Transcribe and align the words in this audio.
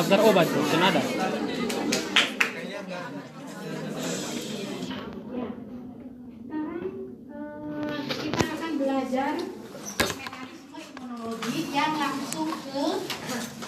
daftar 0.00 0.20
obat 0.24 0.46
tuh, 0.46 0.64
kan 0.64 0.82
ada. 0.82 1.02
Sekarang 6.40 6.82
eh, 7.28 7.98
kita 8.16 8.42
akan 8.48 8.72
belajar 8.76 9.32
mekanisme 10.00 10.78
imunologi 10.80 11.58
yang 11.70 11.92
langsung 11.96 12.48
ke 12.48 12.84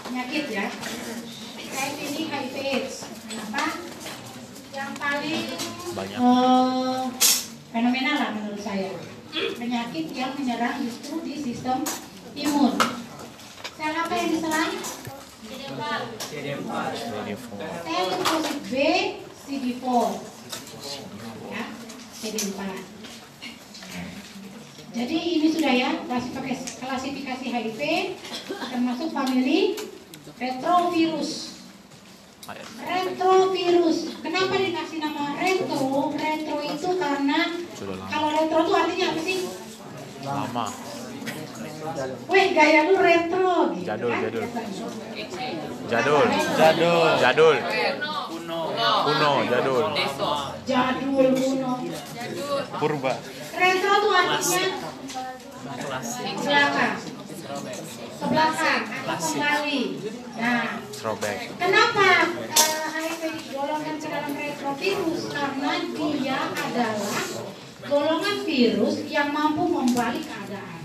penyakit 0.02 0.45
ya. 0.48 0.66
Kayak 1.62 1.92
ini 1.98 2.20
HIV 2.24 2.55
AIDS. 2.56 2.96
Kenapa? 3.27 3.64
Yang 4.73 4.91
paling 4.96 5.45
Banyak. 5.92 6.16
eh, 6.16 7.02
fenomenal 7.70 8.16
lah 8.16 8.30
menurut 8.33 8.62
saya. 8.62 8.91
Penyakit 9.33 10.06
yang 10.12 10.33
menyerang 10.34 10.80
justru 10.80 11.20
di 11.20 11.34
sistem 11.37 11.80
imun. 12.33 12.77
Sel 13.73 13.92
apa 13.92 14.12
yang 14.12 14.28
diserang? 14.30 14.73
Uniform. 15.42 16.05
Sel 17.83 18.05
limfosit 18.06 18.59
B, 18.64 18.74
CD4. 19.42 19.84
Ya, 21.48 21.62
CD4. 22.14 22.60
Jadi 24.92 25.16
ini 25.16 25.48
sudah 25.48 25.72
ya 25.72 25.91
klasifikasi, 26.04 26.64
klasifikasi 26.78 27.45
HIV 27.46 27.80
termasuk 28.70 29.09
famili 29.10 29.80
retrovirus. 30.36 31.56
Retrovirus. 32.78 33.96
Kenapa 34.20 34.54
dikasih 34.54 34.98
nama 35.00 35.32
retro? 35.34 36.12
Retro 36.12 36.56
itu 36.60 36.88
karena 36.92 37.41
Sudah 37.72 37.96
lama. 37.96 38.09
kalau 38.09 38.28
retro 38.30 38.59
itu 38.60 38.72
artinya 38.74 39.06
apa 39.09 39.20
sih? 39.22 39.38
Lama. 40.22 40.66
Weh 42.24 42.46
gaya 42.52 42.86
lu 42.86 42.95
retro 42.95 43.74
gitu 43.74 43.82
Jadul, 43.85 44.10
kan? 44.13 44.23
jadul. 44.23 44.45
biasanya. 44.46 45.66
Jadul. 45.88 46.24
Jadul. 46.54 47.10
Jadul. 47.18 47.57
Kuno. 48.29 48.60
Kuno, 49.02 49.32
jadul. 49.49 49.82
Jadul 50.63 51.27
kuno. 51.33 51.73
Purba. 52.83 53.15
Retro 53.55 53.95
itu 53.95 54.11
artinya 54.11 54.66
belakang. 56.35 56.99
Ke 58.19 58.27
belakang 58.27 58.83
atau 59.07 59.19
kembali. 59.23 59.83
Nah, 60.35 60.66
Throwback. 60.91 61.38
kenapa 61.63 62.10
eh, 62.43 62.87
HIV 62.91 63.23
digolongkan 63.38 63.95
ke 64.03 64.06
dalam 64.10 64.34
retrovirus? 64.34 65.22
Karena 65.31 65.72
dia 65.94 66.38
adalah 66.59 67.22
golongan 67.87 68.37
virus 68.43 68.97
yang 69.06 69.31
mampu 69.31 69.62
membalik 69.62 70.27
keadaan. 70.27 70.83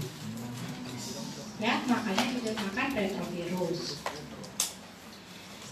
Ya, 1.58 1.82
makanya 1.90 2.26
dinamakan 2.30 2.90
retrovirus. 2.94 4.06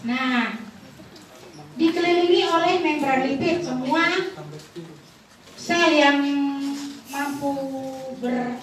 Nah, 0.02 0.58
dikelilingi 1.78 2.42
oleh 2.50 2.74
membran 2.82 3.20
lipid 3.30 3.62
semua 3.62 4.10
sel 5.66 5.90
yang 5.98 6.22
mampu 7.10 7.50
ber 8.22 8.54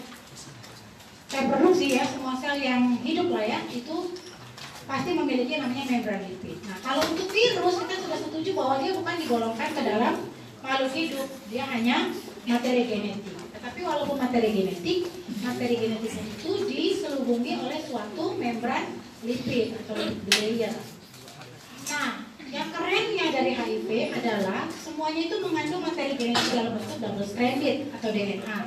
reproduksi 1.28 2.00
ya 2.00 2.08
semua 2.08 2.40
sel 2.40 2.56
yang 2.64 2.96
hidup 3.04 3.28
lah 3.28 3.44
ya 3.44 3.60
itu 3.68 4.16
pasti 4.88 5.12
memiliki 5.12 5.60
namanya 5.60 5.84
membran 5.84 6.24
lipid. 6.24 6.64
Nah 6.64 6.80
kalau 6.80 7.04
untuk 7.12 7.28
virus 7.28 7.76
kita 7.84 7.96
sudah 8.08 8.20
setuju 8.24 8.50
bahwa 8.56 8.80
dia 8.80 8.96
bukan 8.96 9.16
digolongkan 9.20 9.70
ke 9.76 9.82
dalam 9.84 10.16
makhluk 10.64 10.94
hidup, 10.96 11.28
dia 11.52 11.64
hanya 11.68 12.08
materi 12.48 12.88
genetik. 12.88 13.36
Tetapi 13.52 13.80
walaupun 13.84 14.16
materi 14.16 14.50
genetik, 14.56 15.12
materi 15.44 15.76
genetik 15.76 16.12
itu 16.16 16.52
diselubungi 16.72 17.52
oleh 17.68 17.80
suatu 17.84 18.40
membran 18.40 18.96
lipid 19.28 19.76
atau 19.84 19.96
lipid 20.00 20.36
layer. 20.40 20.76
Nah, 21.92 22.32
yang 22.54 22.70
kerennya 22.70 23.34
dari 23.34 23.52
HIV 23.58 23.90
adalah 24.14 24.70
semuanya 24.70 25.26
itu 25.26 25.36
mengandung 25.42 25.82
materi 25.82 26.14
genetik 26.14 26.54
dalam 26.54 26.78
bentuk 26.78 27.02
double 27.02 27.26
stranded 27.26 27.90
atau 27.98 28.10
DNA. 28.14 28.60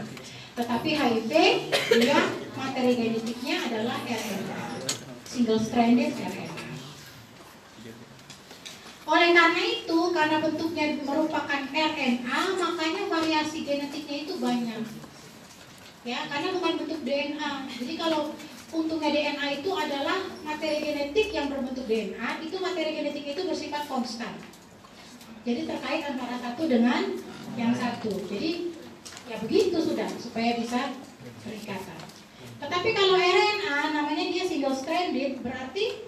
Tetapi 0.59 0.91
HIV 0.91 1.33
dia 1.95 2.21
materi 2.59 2.93
genetiknya 2.99 3.57
adalah 3.71 4.03
RNA, 4.03 4.63
single 5.23 5.63
stranded 5.63 6.11
RNA. 6.19 6.67
Oleh 9.07 9.31
karena 9.31 9.63
itu, 9.63 9.99
karena 10.11 10.37
bentuknya 10.43 10.87
merupakan 11.07 11.63
RNA, 11.71 12.41
makanya 12.59 13.03
variasi 13.07 13.63
genetiknya 13.63 14.17
itu 14.27 14.35
banyak. 14.43 14.83
Ya, 16.03 16.27
karena 16.27 16.59
bukan 16.59 16.75
bentuk 16.83 17.01
DNA. 17.07 17.71
Jadi 17.71 17.95
kalau 17.95 18.35
untungnya 18.77 19.09
DNA 19.09 19.65
itu 19.65 19.71
adalah 19.73 20.21
materi 20.45 20.85
genetik 20.85 21.33
yang 21.33 21.49
berbentuk 21.49 21.89
DNA, 21.89 22.45
itu 22.45 22.57
materi 22.61 22.93
genetik 22.93 23.25
itu 23.25 23.43
bersifat 23.49 23.89
konstan. 23.89 24.37
Jadi 25.49 25.65
terkait 25.65 26.03
antara 26.05 26.37
satu 26.43 26.69
dengan 26.69 27.17
yang 27.57 27.73
satu. 27.73 28.13
Jadi 28.29 28.77
ya 29.27 29.37
begitu 29.41 29.79
sudah 29.81 30.11
supaya 30.21 30.61
bisa 30.61 30.93
berikatan. 31.47 31.99
Tetapi 32.57 32.89
kalau 32.93 33.15
RNA 33.17 33.79
namanya 33.95 34.25
dia 34.33 34.45
single 34.45 34.77
stranded 34.77 35.41
berarti 35.41 36.05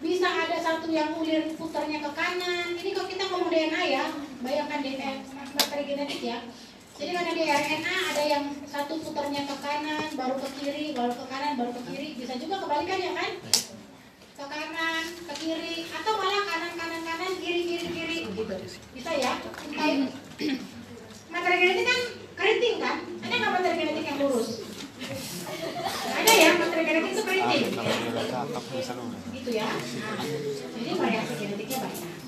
bisa 0.00 0.28
ada 0.32 0.56
satu 0.56 0.88
yang 0.88 1.12
ulir 1.20 1.52
putarnya 1.60 2.00
ke 2.00 2.10
kanan. 2.16 2.72
Ini 2.80 2.90
kalau 2.96 3.08
kita 3.08 3.24
ngomong 3.28 3.52
DNA 3.52 3.82
ya, 3.92 4.04
bayangkan 4.40 4.80
DNA 4.80 5.10
materi 5.52 5.82
genetik 5.84 6.20
ya. 6.24 6.38
Jadi 7.00 7.16
karena 7.16 7.32
di 7.32 7.44
RNA 7.48 7.96
ada 8.12 8.22
yang 8.28 8.44
satu 8.68 9.00
putarnya 9.00 9.48
ke 9.48 9.56
kanan, 9.64 10.12
baru 10.20 10.36
ke 10.36 10.48
kiri, 10.60 10.92
baru 10.92 11.16
ke 11.16 11.24
kanan, 11.32 11.56
baru 11.56 11.72
ke 11.72 11.82
kiri. 11.88 12.08
Bisa 12.20 12.36
juga 12.36 12.60
kebalikan 12.60 13.00
ya 13.00 13.12
kan? 13.16 13.30
Ke 14.36 14.44
kanan, 14.44 15.04
ke 15.08 15.34
kiri, 15.40 15.88
atau 15.88 16.12
malah 16.20 16.44
kanan, 16.44 16.72
kanan, 16.76 17.00
kanan, 17.00 17.32
kiri, 17.40 17.62
kiri, 17.64 17.88
kiri, 17.88 18.18
gitu. 18.36 18.52
Bisa 18.92 19.16
ya? 19.16 19.32
Kayak 19.72 20.12
materi 21.32 21.56
genetik 21.56 21.86
kan 21.88 22.00
keriting 22.36 22.76
kan? 22.84 22.96
Ada 23.24 23.32
nggak 23.32 23.52
materi 23.56 23.74
genetik 23.80 24.04
yang 24.04 24.18
lurus? 24.20 24.60
Ada 26.20 26.32
ya, 26.36 26.50
materi 26.60 26.82
genetik 26.84 27.12
itu 27.16 27.22
keriting. 27.24 27.64
Gitu 29.40 29.50
ya. 29.56 29.68
Nah, 29.72 30.20
jadi 30.76 30.90
variasi 31.00 31.32
genetiknya 31.40 31.78
banyak. 31.80 32.19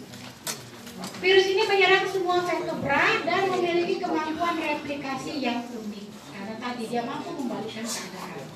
Virus 1.23 1.47
ini 1.51 1.63
menyerang 1.67 2.07
semua 2.07 2.43
vertebra 2.47 3.23
dan 3.27 3.51
memiliki 3.51 3.99
kemampuan 3.99 4.59
replikasi 4.59 5.43
yang 5.43 5.67
unik. 5.67 6.07
Karena 6.31 6.55
tadi 6.63 6.83
dia 6.87 7.03
mampu 7.03 7.35
membalikkan 7.35 7.83
keadaan. 7.83 8.47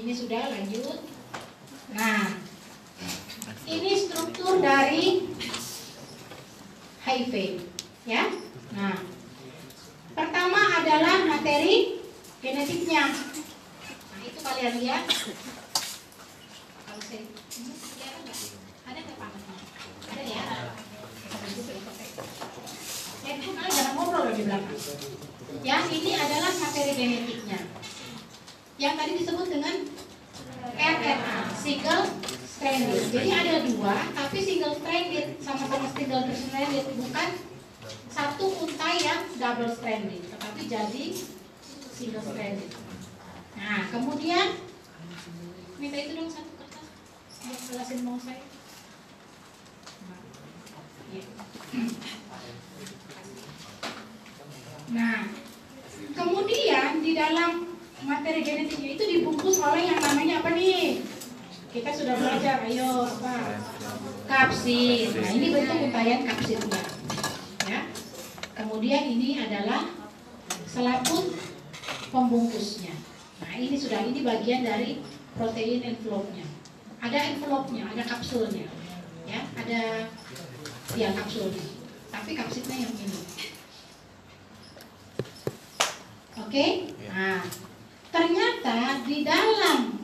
Ini 0.00 0.12
sudah 0.16 0.42
lanjut. 0.50 0.98
Nah, 1.94 2.38
ini 3.66 3.90
struktur 3.94 4.58
dari 4.58 5.26
HIV, 7.02 7.34
ya. 8.06 8.30
Nah, 8.74 8.96
pertama 10.14 10.60
adalah 10.82 11.26
materi 11.26 12.02
genetiknya. 12.42 13.10
Nah, 14.14 14.20
itu 14.22 14.38
kalian 14.38 14.74
lihat 14.82 15.04
ini 17.10 17.74
kelihatan 17.74 18.22
nggak? 18.22 18.38
Ada 18.86 18.98
nggak 19.02 19.18
panasnya? 19.18 19.56
Ada 20.14 20.19
ya. 20.30 20.44
Itu 23.30 23.48
kalian 23.54 23.72
jangan 23.74 23.92
ngobrol 23.94 24.30
di 24.34 24.42
belakang. 24.46 24.80
Ya, 25.60 25.76
ini 25.90 26.10
adalah 26.14 26.52
materi 26.56 26.92
genetiknya. 26.94 27.60
Yang 28.80 28.94
tadi 28.96 29.12
disebut 29.20 29.46
dengan 29.50 29.76
RNA, 30.78 31.36
single 31.52 32.04
stranded. 32.46 33.02
Jadi 33.12 33.28
ada 33.28 33.54
dua, 33.66 33.96
tapi 34.16 34.38
single 34.40 34.76
stranded 34.78 35.36
sama-sama 35.42 35.88
single 35.92 36.24
stranded, 36.32 36.86
bukan 36.96 37.28
satu 38.10 38.46
untai 38.66 38.96
yang 39.00 39.20
double 39.36 39.72
stranded, 39.72 40.22
tetapi 40.32 40.60
jadi 40.66 41.04
single 41.92 42.24
stranded. 42.24 42.70
Nah, 43.60 43.84
kemudian 43.92 44.56
minta 45.76 45.96
itu 46.00 46.12
dong 46.16 46.30
satu 46.32 46.50
kertas 46.56 46.88
jelasin 47.68 48.00
mau 48.04 48.16
saya. 48.20 48.44
Iya. 51.10 51.24
Nah, 54.90 55.18
kemudian 56.12 56.98
di 56.98 57.12
dalam 57.14 57.78
materi 58.02 58.42
genetiknya 58.42 58.98
itu 58.98 59.04
dibungkus 59.06 59.62
oleh 59.62 59.86
yang 59.86 60.00
namanya 60.02 60.42
apa 60.42 60.50
nih? 60.54 61.02
Kita 61.80 61.96
sudah 61.96 62.12
belajar, 62.12 62.60
ayo 62.68 63.08
apa? 63.08 63.56
Kapsid. 64.28 65.16
Nah, 65.16 65.32
ini 65.32 65.48
bentuk 65.48 65.88
untayan 65.88 66.28
kapsidnya. 66.28 66.76
Ya. 67.64 67.88
Kemudian 68.52 69.08
ini 69.08 69.40
adalah 69.40 69.88
selaput 70.68 71.40
pembungkusnya. 72.12 72.92
Nah, 73.40 73.56
ini 73.56 73.80
sudah 73.80 74.04
ini 74.04 74.20
bagian 74.20 74.60
dari 74.60 75.00
protein 75.32 75.80
envelope-nya. 75.96 76.44
Ada 77.00 77.32
envelope-nya, 77.32 77.88
ada 77.96 78.04
kapsulnya. 78.04 78.68
Ya, 79.24 79.40
ada 79.56 80.12
ya 81.00 81.16
kapsulnya. 81.16 81.64
Tapi 82.12 82.36
kapsidnya 82.36 82.76
yang 82.76 82.92
ini. 82.92 83.20
Oke? 86.44 86.92
Nah, 87.08 87.40
ternyata 88.12 89.00
di 89.08 89.24
dalam 89.24 89.99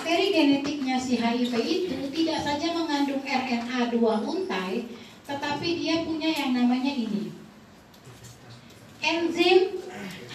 materi 0.00 0.32
genetiknya 0.32 0.96
si 0.96 1.20
HIV 1.20 1.52
itu 1.60 2.08
tidak 2.08 2.40
saja 2.40 2.72
mengandung 2.72 3.20
RNA 3.20 3.92
2 3.92 4.00
untai, 4.00 4.88
tetapi 5.28 5.68
dia 5.76 6.08
punya 6.08 6.32
yang 6.32 6.56
namanya 6.56 6.88
ini. 6.88 7.28
Enzim 9.04 9.76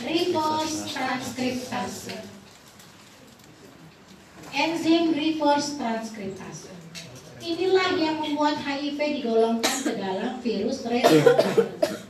reverse 0.05 0.85
transkriptase. 0.93 2.13
Enzim 4.53 5.17
reverse 5.17 5.81
transkriptase. 5.81 6.69
Inilah 7.41 7.97
yang 7.97 8.21
membuat 8.21 8.61
HIV 8.61 9.01
digolongkan 9.01 9.77
ke 9.81 9.97
dalam 9.97 10.45
virus 10.45 10.85
retrovirus. 10.85 12.05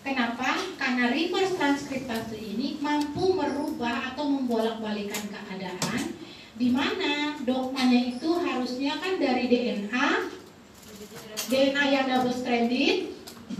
Kenapa? 0.00 0.56
Karena 0.80 1.12
reverse 1.12 1.60
transkriptase 1.60 2.40
ini 2.40 2.80
mampu 2.80 3.36
merubah 3.36 4.16
atau 4.16 4.24
membolak-balikan 4.32 5.28
keadaan 5.28 6.21
di 6.62 6.70
mana? 6.70 7.34
Dogmanya 7.42 8.14
itu 8.14 8.38
harusnya 8.38 8.94
kan 9.02 9.18
dari 9.18 9.50
DNA 9.50 10.08
DNA 11.50 11.84
yang 11.90 12.06
double 12.06 12.30
stranded 12.30 13.10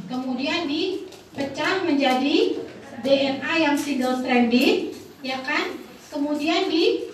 kemudian 0.07 0.71
dipecah 0.71 1.83
menjadi 1.83 2.63
DNA 3.03 3.53
yang 3.59 3.75
single 3.75 4.23
stranded 4.23 4.95
ya 5.27 5.43
kan? 5.43 5.83
Kemudian 6.15 6.71
di 6.71 7.11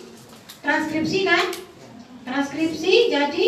transkripsi 0.61 1.25
kan 1.25 1.57
transkripsi 2.21 3.09
jadi 3.09 3.45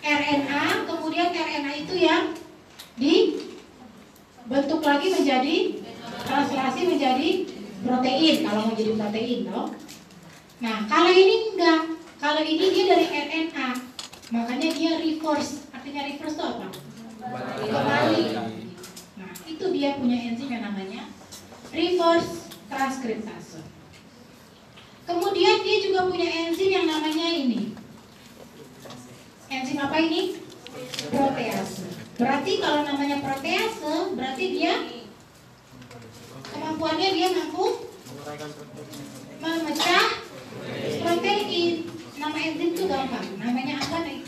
RNA 0.00 0.88
kemudian 0.88 1.36
RNA 1.36 1.72
itu 1.84 1.94
yang 2.00 2.32
dibentuk 2.96 4.80
lagi 4.80 5.12
menjadi 5.12 5.56
translasi 6.24 6.80
menjadi 6.88 7.28
protein 7.84 8.36
kalau 8.40 8.72
mau 8.72 8.72
jadi 8.72 8.92
protein 8.96 9.40
dong 9.52 9.83
nah 10.64 10.88
kalau 10.88 11.12
ini 11.12 11.52
enggak. 11.52 11.82
Kalau 12.16 12.40
ini 12.40 12.72
dia 12.72 12.84
dari 12.88 13.04
RNA 13.12 13.68
makanya 14.32 14.68
dia 14.72 14.96
reverse. 14.96 15.68
Artinya 15.76 16.08
reverse 16.08 16.36
itu 16.40 16.44
apa? 16.44 16.66
Kembali 17.60 18.24
nah 19.14 19.30
itu 19.44 19.64
dia 19.76 20.00
punya 20.00 20.16
enzim 20.32 20.48
yang 20.48 20.64
namanya 20.64 21.04
reverse 21.68 22.48
transkriptase 22.68 23.64
kemudian 25.04 25.60
dia 25.60 25.76
juga 25.84 26.08
punya 26.08 26.28
enzim 26.48 26.70
yang 26.72 26.88
namanya 26.88 27.26
ini. 27.28 27.76
Enzim 29.52 29.78
apa 29.78 29.96
ini? 30.00 30.40
Protease. 31.12 31.86
Berarti 32.16 32.52
kalau 32.58 32.82
namanya 32.82 33.20
protease 33.20 34.16
berarti 34.16 34.44
dia 34.56 34.74
kemampuannya 36.50 37.08
dia 37.12 37.28
mampu 37.34 37.90
memecah 39.42 40.23
protein. 41.04 41.84
Nama 42.16 42.38
enzim 42.40 42.72
itu 42.72 42.88
gampang. 42.88 43.28
Namanya 43.36 43.76
apa 43.84 44.08
sudah 44.08 44.24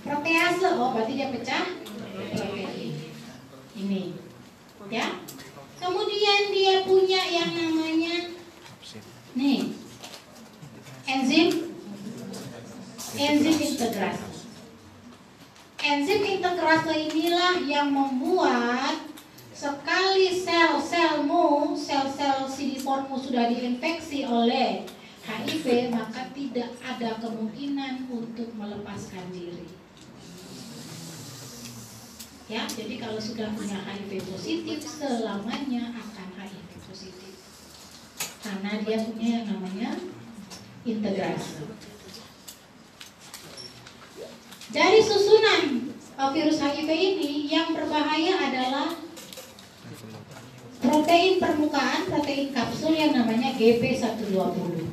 protease. 0.00 0.68
Oh 0.80 0.96
berarti 0.96 1.12
dia 1.12 1.28
pecah. 1.28 1.64
Protein. 2.32 2.92
Ini. 3.76 4.02
Ya. 4.88 5.20
Kemudian 5.76 6.40
dia 6.56 6.74
punya 6.88 7.20
yang 7.28 7.52
namanya 7.52 8.32
nih 9.36 9.76
enzim. 11.04 11.48
Enzim 13.16 13.56
integrasi 13.56 14.26
enzim 15.86 16.20
integrase 16.26 16.90
inilah 16.90 17.62
yang 17.62 17.94
membuat 17.94 19.06
sekali 19.54 20.34
sel-selmu, 20.34 21.78
sel-sel 21.78 22.50
CD4mu 22.50 23.14
sudah 23.16 23.46
diinfeksi 23.48 24.26
oleh 24.26 24.82
HIV, 25.26 25.90
maka 25.90 26.30
tidak 26.30 26.70
ada 26.86 27.18
kemungkinan 27.18 28.06
untuk 28.06 28.54
melepaskan 28.54 29.26
diri. 29.34 29.66
Ya, 32.46 32.62
jadi 32.70 32.94
kalau 33.02 33.18
sudah 33.18 33.50
punya 33.58 33.82
HIV 33.82 34.22
positif, 34.30 34.78
selamanya 34.86 35.90
akan 35.90 36.28
HIV 36.38 36.70
positif. 36.86 37.34
Karena 38.38 38.78
dia 38.86 39.02
punya 39.02 39.28
yang 39.42 39.46
namanya 39.50 39.98
integrasi. 40.86 41.66
Dari 44.70 45.00
susunan 45.02 45.90
uh, 46.14 46.30
virus 46.30 46.62
HIV 46.62 46.86
ini 46.86 47.50
yang 47.50 47.74
berbahaya 47.74 48.34
adalah 48.38 48.94
protein 50.78 51.42
permukaan, 51.42 52.06
protein 52.06 52.54
kapsul 52.54 52.94
yang 52.94 53.10
namanya 53.10 53.58
GP120. 53.58 54.85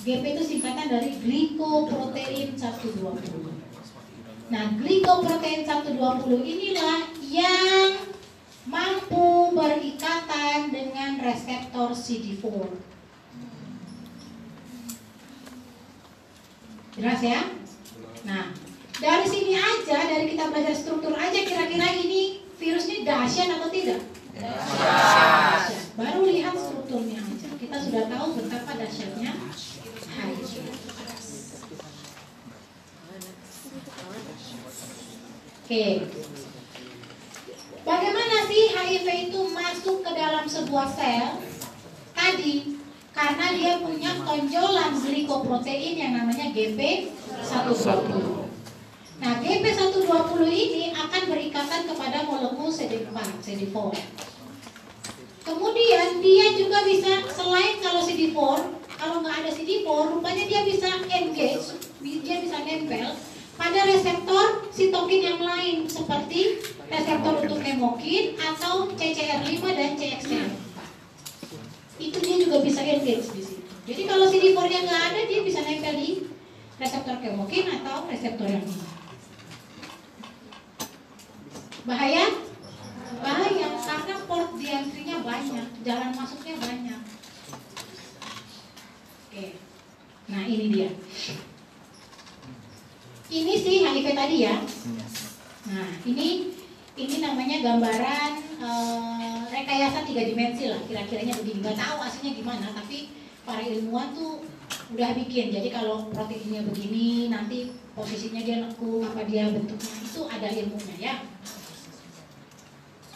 GP 0.00 0.24
itu 0.32 0.42
singkatan 0.56 0.88
dari 0.88 1.12
glikoprotein 1.20 2.56
120. 2.56 3.04
Nah, 4.48 4.64
glikoprotein 4.80 5.68
120 5.68 6.40
inilah 6.40 7.12
yang 7.28 8.00
mampu 8.64 9.52
berikatan 9.52 10.72
dengan 10.72 11.20
reseptor 11.20 11.92
CD4. 11.92 12.44
Jelas 16.96 17.20
ya? 17.20 17.40
Nah, 18.24 18.56
dari 18.96 19.26
sini 19.28 19.54
aja, 19.56 19.98
dari 20.08 20.32
kita 20.32 20.48
belajar 20.48 20.74
struktur 20.76 21.12
aja 21.12 21.40
kira-kira 21.44 21.88
ini 22.00 22.44
virus 22.56 22.88
ini 22.88 23.04
dahsyat 23.04 23.56
atau 23.56 23.68
tidak? 23.68 24.00
Dahsyat. 24.32 25.94
Baru 25.94 26.24
lihat 26.24 26.56
strukturnya 26.56 27.20
aja. 27.20 27.48
Kita 27.60 27.76
sudah 27.76 28.04
tahu 28.08 28.26
betapa 28.40 28.80
dahsyatnya. 28.80 29.32
Oke. 35.70 36.02
Bagaimana 37.86 38.36
sih 38.50 38.74
HIV 38.74 39.06
itu 39.30 39.40
masuk 39.54 40.02
ke 40.02 40.10
dalam 40.18 40.42
sebuah 40.42 40.90
sel? 40.90 41.38
Tadi 42.10 42.74
karena 43.14 43.46
dia 43.54 43.78
punya 43.78 44.18
tonjolan 44.18 44.98
glikoprotein 44.98 45.94
yang 45.94 46.12
namanya 46.18 46.50
GP120. 46.50 48.10
Nah, 49.22 49.38
GP120 49.38 50.40
ini 50.50 50.84
akan 50.90 51.22
berikatan 51.30 51.86
kepada 51.86 52.26
molekul 52.26 52.66
CD4, 52.66 53.14
CD4. 53.38 53.76
Kemudian 55.46 56.08
dia 56.18 56.46
juga 56.58 56.82
bisa 56.82 57.30
selain 57.30 57.78
kalau 57.78 58.02
CD4, 58.02 58.79
kalau 59.00 59.24
nggak 59.24 59.36
ada 59.40 59.50
CD4, 59.50 59.88
rupanya 59.88 60.44
dia 60.44 60.60
bisa 60.68 60.92
engage, 61.08 61.66
dia 62.04 62.36
bisa 62.44 62.56
nempel 62.60 63.16
pada 63.56 63.80
reseptor 63.88 64.68
sitokin 64.68 65.20
yang 65.24 65.40
lain 65.40 65.88
seperti 65.88 66.60
reseptor 66.92 67.40
untuk 67.40 67.64
nemokin 67.64 68.36
atau 68.36 68.92
CCR5 68.92 69.64
dan 69.72 69.96
CXCR4 69.96 70.60
itu 72.00 72.16
dia 72.20 72.36
juga 72.44 72.60
bisa 72.60 72.80
engage 72.84 73.28
di 73.32 73.42
situ. 73.44 73.64
Jadi 73.88 74.02
kalau 74.04 74.28
CD4-nya 74.28 74.80
nggak 74.84 75.02
ada, 75.12 75.20
dia 75.24 75.40
bisa 75.44 75.64
nempel 75.64 75.96
di 75.96 76.28
reseptor 76.76 77.16
kemokin 77.24 77.72
atau 77.80 78.04
reseptor 78.04 78.48
yang 78.48 78.64
lain. 78.64 78.88
Bahaya? 81.88 82.24
Bahaya 83.20 83.68
karena 83.80 84.16
port 84.24 84.48
diantrinya 84.56 85.24
banyak, 85.24 85.66
jalan 85.84 86.10
masuknya 86.12 86.56
banyak. 86.60 87.00
Oke, 89.30 89.54
nah 90.26 90.42
ini 90.42 90.74
dia. 90.74 90.90
Ini 93.30 93.52
sih 93.62 93.86
HIV 93.86 94.10
tadi 94.10 94.42
ya. 94.42 94.58
Nah 95.70 95.86
ini 96.02 96.50
ini 96.98 97.14
namanya 97.22 97.62
gambaran 97.62 98.58
uh, 98.58 99.46
rekayasa 99.54 100.02
tiga 100.02 100.26
dimensi 100.26 100.66
lah. 100.66 100.82
Kira-kiranya 100.82 101.38
begini. 101.38 101.62
Nggak 101.62 101.78
tahu 101.78 102.02
aslinya 102.02 102.42
gimana 102.42 102.74
tapi 102.74 103.14
para 103.46 103.62
ilmuwan 103.62 104.10
tuh 104.18 104.42
udah 104.98 105.14
bikin. 105.14 105.54
Jadi 105.54 105.70
kalau 105.70 106.10
proteinnya 106.10 106.66
begini 106.66 107.30
nanti 107.30 107.70
posisinya 107.94 108.42
dia 108.42 108.66
nekuk 108.66 109.06
apa 109.14 109.30
dia 109.30 109.46
bentuknya 109.46 109.94
itu 110.10 110.26
ada 110.26 110.48
ilmunya 110.50 110.96
ya. 110.98 111.14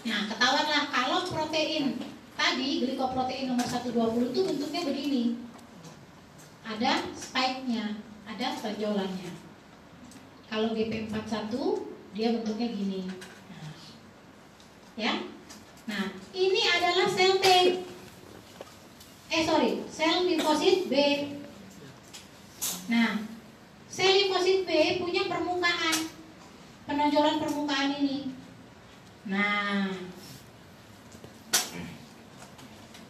Nah 0.06 0.30
ketahuan 0.30 0.66
lah 0.70 0.94
kalau 0.94 1.26
protein 1.26 1.98
tadi 2.38 2.86
glikoprotein 2.86 3.50
nomor 3.50 3.66
120 3.66 4.30
itu 4.30 4.40
bentuknya 4.46 4.82
begini 4.86 5.24
ada 6.64 6.92
spike-nya 7.12 8.00
ada 8.24 8.46
tonjolannya 8.56 9.32
kalau 10.48 10.72
GP41 10.72 11.52
dia 12.16 12.28
bentuknya 12.32 12.68
gini 12.72 13.00
ya. 14.94 15.12
Nah, 15.84 16.16
ini 16.32 16.60
adalah 16.64 17.04
sel 17.12 17.36
T. 17.44 17.46
Eh 19.28 19.42
sorry, 19.44 19.84
sel 19.90 20.24
limfosit 20.24 20.88
B. 20.88 20.94
Nah, 22.88 23.20
sel 23.84 24.16
limfosit 24.16 24.64
B 24.64 24.70
punya 25.02 25.28
permukaan, 25.28 26.08
penonjolan 26.88 27.36
permukaan 27.42 27.90
ini. 28.00 28.32
Nah, 29.28 29.92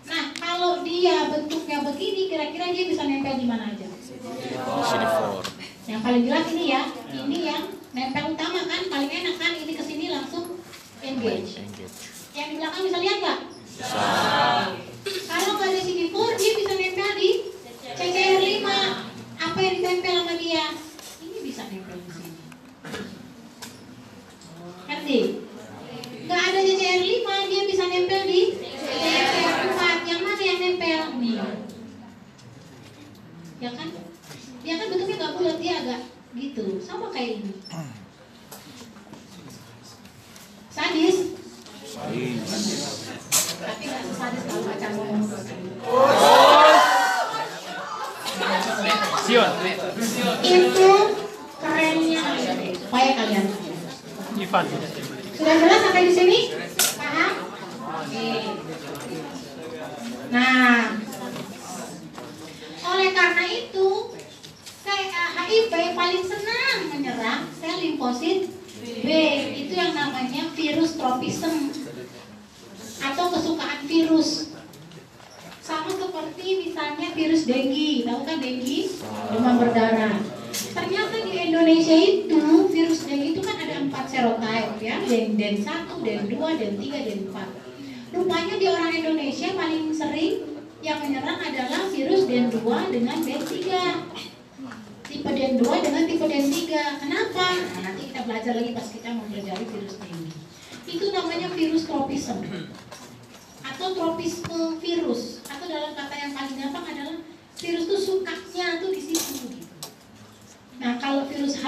Nah, 0.05 0.25
kalau 0.37 0.85
dia 0.85 1.33
bentuknya 1.33 1.81
begini, 1.81 2.29
kira-kira 2.29 2.73
dia 2.73 2.85
bisa 2.89 3.03
nempel 3.09 3.41
di 3.41 3.47
mana 3.49 3.73
aja? 3.73 3.89
Oh. 4.69 5.41
Yang 5.85 6.01
paling 6.01 6.23
jelas 6.25 6.47
ini 6.53 6.65
ya, 6.73 6.83
ini 7.13 7.39
yang 7.49 7.65
nempel 7.93 8.33
utama 8.33 8.61
kan, 8.69 8.83
paling 8.89 9.11
enak 9.13 9.37
kan, 9.37 9.53
ini 9.57 9.73
ke 9.77 9.85
sini 9.85 10.13
langsung 10.13 10.61
engage. 11.05 11.61
Yang 12.37 12.47
di 12.53 12.57
belakang 12.61 12.83
bisa 12.89 12.99
lihat 13.01 13.19
nggak? 13.21 13.39
Kalau 15.05 15.51
nggak 15.61 15.69
ada 15.73 15.81
sini 15.81 16.03
4, 16.13 16.41
dia 16.41 16.53
bisa 16.57 16.73
nempel 16.77 17.11
di 17.21 17.31
cecer 17.95 18.41
5. 18.41 18.64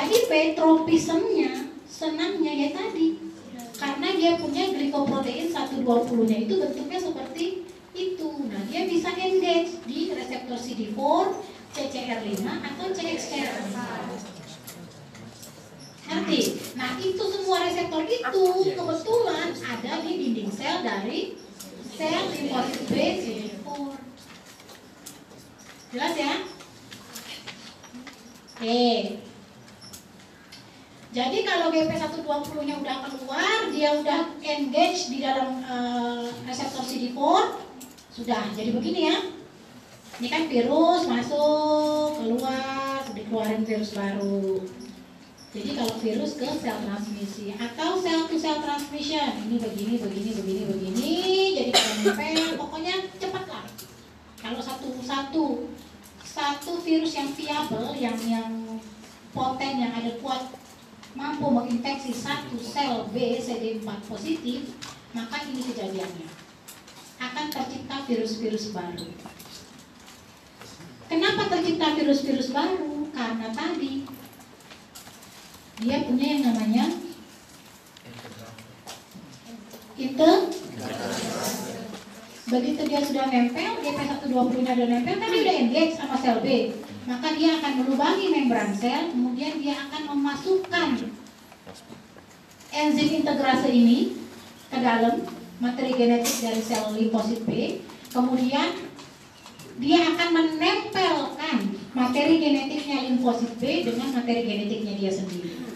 HIV 0.06 0.54
tropismenya 0.54 1.66
senangnya 1.90 2.52
ya 2.54 2.68
tadi 2.70 3.18
karena 3.76 4.08
dia 4.14 4.32
punya 4.38 4.70
glikoprotein 4.70 5.50
120 5.50 5.82
nya 6.30 6.38
itu 6.46 6.54
bentuknya 6.62 6.98
seperti 7.02 7.46
itu. 7.96 8.28
Nah 8.48 8.60
dia 8.70 8.88
bisa 8.88 9.12
engage 9.16 9.82
di 9.84 10.12
reseptor 10.14 10.56
CD4, 10.56 11.00
CCR5 11.74 12.44
atau 12.46 12.86
CXCR5. 12.92 13.76
Ngerti? 16.06 16.40
Nah 16.78 16.90
itu 17.02 17.24
semua 17.26 17.58
reseptor 17.66 18.02
itu 18.06 18.44
kebetulan 18.72 19.48
ada 19.58 19.92
di 20.06 20.12
dinding 20.22 20.50
sel 20.54 20.86
dari 20.86 21.34
sel 21.90 22.22
limfosit 22.32 22.82
B 22.88 22.94
CD4. 22.94 23.68
Jelas 25.92 26.14
ya? 26.14 26.34
Oke. 28.56 29.25
Jadi 31.16 31.48
kalau 31.48 31.72
GP120-nya 31.72 32.76
udah 32.76 32.96
keluar, 33.08 33.72
dia 33.72 33.88
udah 33.96 34.36
engage 34.44 35.08
di 35.08 35.24
dalam 35.24 35.64
eh, 35.64 36.28
reseptor 36.44 36.84
CD4, 36.84 37.16
sudah. 38.12 38.52
Jadi 38.52 38.76
begini 38.76 39.08
ya. 39.08 39.16
Ini 40.20 40.28
kan 40.28 40.44
virus 40.44 41.08
masuk, 41.08 42.20
keluar, 42.20 43.00
dikeluarin 43.16 43.64
virus 43.64 43.96
baru. 43.96 44.60
Jadi 45.56 45.70
kalau 45.72 45.96
virus 46.04 46.36
ke 46.36 46.48
sel 46.60 46.84
transmisi 46.84 47.56
atau 47.56 47.96
sel 47.96 48.28
to 48.28 48.36
sel 48.36 48.60
transmission, 48.60 49.40
ini 49.48 49.56
begini, 49.56 49.96
begini, 49.96 50.30
begini, 50.36 50.62
begini, 50.68 51.16
jadi 51.56 51.72
nempel, 52.04 52.60
pokoknya 52.60 53.08
cepat 53.16 53.44
lah. 53.48 53.64
Kalau 54.36 54.60
satu 54.60 54.92
satu 55.00 55.44
satu 56.20 56.72
virus 56.84 57.16
yang 57.16 57.32
viable, 57.32 57.96
yang 57.96 58.20
yang 58.28 58.52
poten, 59.32 59.80
yang 59.80 59.96
ada 59.96 60.12
kuat, 60.20 60.44
mampu 61.16 61.48
menginfeksi 61.48 62.12
satu 62.12 62.60
sel 62.60 63.08
B 63.10 63.40
CD4 63.40 63.88
positif, 64.04 64.76
maka 65.16 65.48
ini 65.48 65.64
kejadiannya 65.64 66.28
akan 67.16 67.46
tercipta 67.48 68.04
virus-virus 68.04 68.76
baru. 68.76 69.08
Kenapa 71.08 71.48
tercipta 71.48 71.96
virus-virus 71.96 72.52
baru? 72.52 73.08
Karena 73.16 73.48
tadi 73.56 74.04
dia 75.80 76.04
punya 76.04 76.26
yang 76.36 76.42
namanya 76.52 76.84
inter 79.96 80.52
begitu 82.46 82.80
dia 82.88 83.00
sudah 83.02 83.26
nempel 83.28 83.72
GP120 83.84 84.56
nya 84.64 84.72
sudah 84.72 84.88
nempel 84.88 85.28
dia 85.32 85.42
udah 85.44 85.56
engage 85.56 85.92
sama 85.96 86.16
sel 86.20 86.40
B 86.40 86.72
maka 87.06 87.38
dia 87.38 87.62
akan 87.62 87.72
melubangi 87.86 88.26
membran 88.34 88.74
sel 88.74 89.14
kemudian 89.14 89.62
dia 89.62 89.78
akan 89.86 90.02
memasukkan 90.10 90.88
enzim 92.74 93.08
integrase 93.22 93.70
ini 93.70 94.18
ke 94.66 94.78
dalam 94.82 95.22
materi 95.62 95.94
genetik 95.94 96.36
dari 96.42 96.60
sel 96.60 96.90
limfosit 96.98 97.46
B 97.46 97.80
kemudian 98.10 98.74
dia 99.78 99.98
akan 100.02 100.28
menempelkan 100.34 101.56
materi 101.94 102.42
genetiknya 102.42 103.06
limfosit 103.06 103.54
B 103.62 103.86
dengan 103.86 104.10
materi 104.10 104.42
genetiknya 104.42 104.98
dia 104.98 105.12
sendiri 105.14 105.66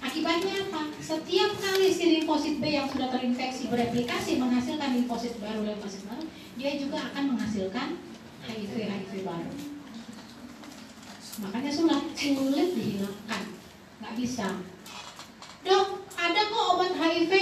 Akibatnya 0.00 0.66
apa? 0.66 0.90
Setiap 0.98 1.54
kali 1.60 1.86
si 1.92 2.18
limfosit 2.18 2.58
B 2.58 2.66
yang 2.72 2.90
sudah 2.90 3.14
terinfeksi 3.14 3.70
bereplikasi 3.70 4.42
menghasilkan 4.42 4.96
limfosit 4.96 5.38
baru, 5.38 5.62
limfosit 5.62 6.02
baru, 6.02 6.26
dia 6.58 6.74
juga 6.80 6.98
akan 7.12 7.36
menghasilkan 7.36 8.00
HIV 8.42 8.74
HIV 8.90 9.12
baru. 9.22 9.69
Makanya 11.38 11.70
sulit, 11.70 12.02
sulit 12.18 12.68
dihilangkan, 12.74 13.42
nggak 14.02 14.14
bisa. 14.18 14.50
Dok, 15.62 15.86
ada 16.18 16.40
kok 16.50 16.66
obat 16.74 16.92
HIV 16.98 17.32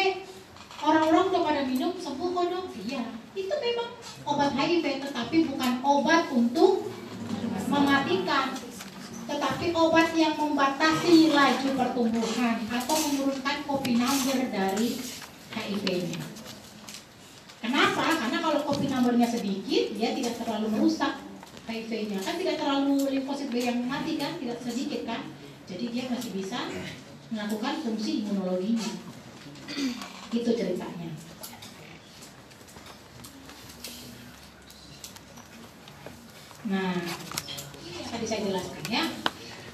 orang-orang 0.84 1.24
udah 1.32 1.42
pada 1.42 1.62
minum 1.64 1.96
sembuh 1.96 2.28
kok 2.36 2.46
dok? 2.52 2.66
Iya, 2.84 3.08
itu 3.32 3.54
memang 3.56 3.88
obat 4.28 4.52
HIV, 4.52 4.84
tetapi 5.08 5.36
bukan 5.48 5.72
obat 5.80 6.28
untuk 6.28 6.92
mematikan 7.68 8.56
tetapi 9.28 9.76
obat 9.76 10.16
yang 10.16 10.32
membatasi 10.40 11.36
laju 11.36 11.68
pertumbuhan 11.76 12.64
atau 12.72 12.96
menurunkan 12.96 13.56
copy 13.68 14.00
number 14.00 14.40
dari 14.48 14.96
HIV-nya. 15.52 16.24
Kenapa? 17.60 18.04
Karena 18.24 18.38
kalau 18.40 18.64
copy 18.64 18.88
numbernya 18.88 19.28
sedikit, 19.28 19.92
dia 19.92 20.16
tidak 20.16 20.40
terlalu 20.40 20.72
merusak 20.72 21.27
HIV-nya. 21.68 22.18
Kan 22.24 22.40
tidak 22.40 22.56
terlalu 22.56 23.12
limfosit 23.12 23.52
B 23.52 23.60
yang 23.60 23.84
mati 23.84 24.16
kan, 24.16 24.40
tidak 24.40 24.56
sedikit 24.64 25.04
kan. 25.04 25.28
Jadi 25.68 25.84
dia 25.92 26.08
masih 26.08 26.32
bisa 26.32 26.64
melakukan 27.28 27.84
fungsi 27.84 28.24
imunologinya. 28.24 28.88
Itu 30.32 30.50
ceritanya. 30.56 31.12
Nah, 36.68 36.96
tadi 38.08 38.24
saya 38.24 38.40
jelaskan 38.48 38.84
ya. 38.88 39.04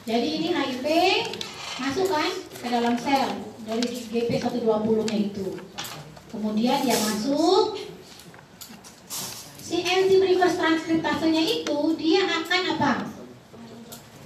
Jadi 0.05 0.29
ini 0.43 0.49
HIV 0.51 0.87
masukkan 1.79 2.31
ke 2.59 2.67
dalam 2.71 2.95
sel 2.99 3.31
dari 3.67 3.87
GP120-nya 3.87 5.17
itu. 5.31 5.59
Kemudian 6.35 6.83
dia 6.83 6.99
masuk 6.99 7.79
reverse 10.35 10.59
transkriptasenya 10.59 11.43
itu 11.63 11.79
dia 11.95 12.27
akan 12.27 12.63
apa? 12.75 12.93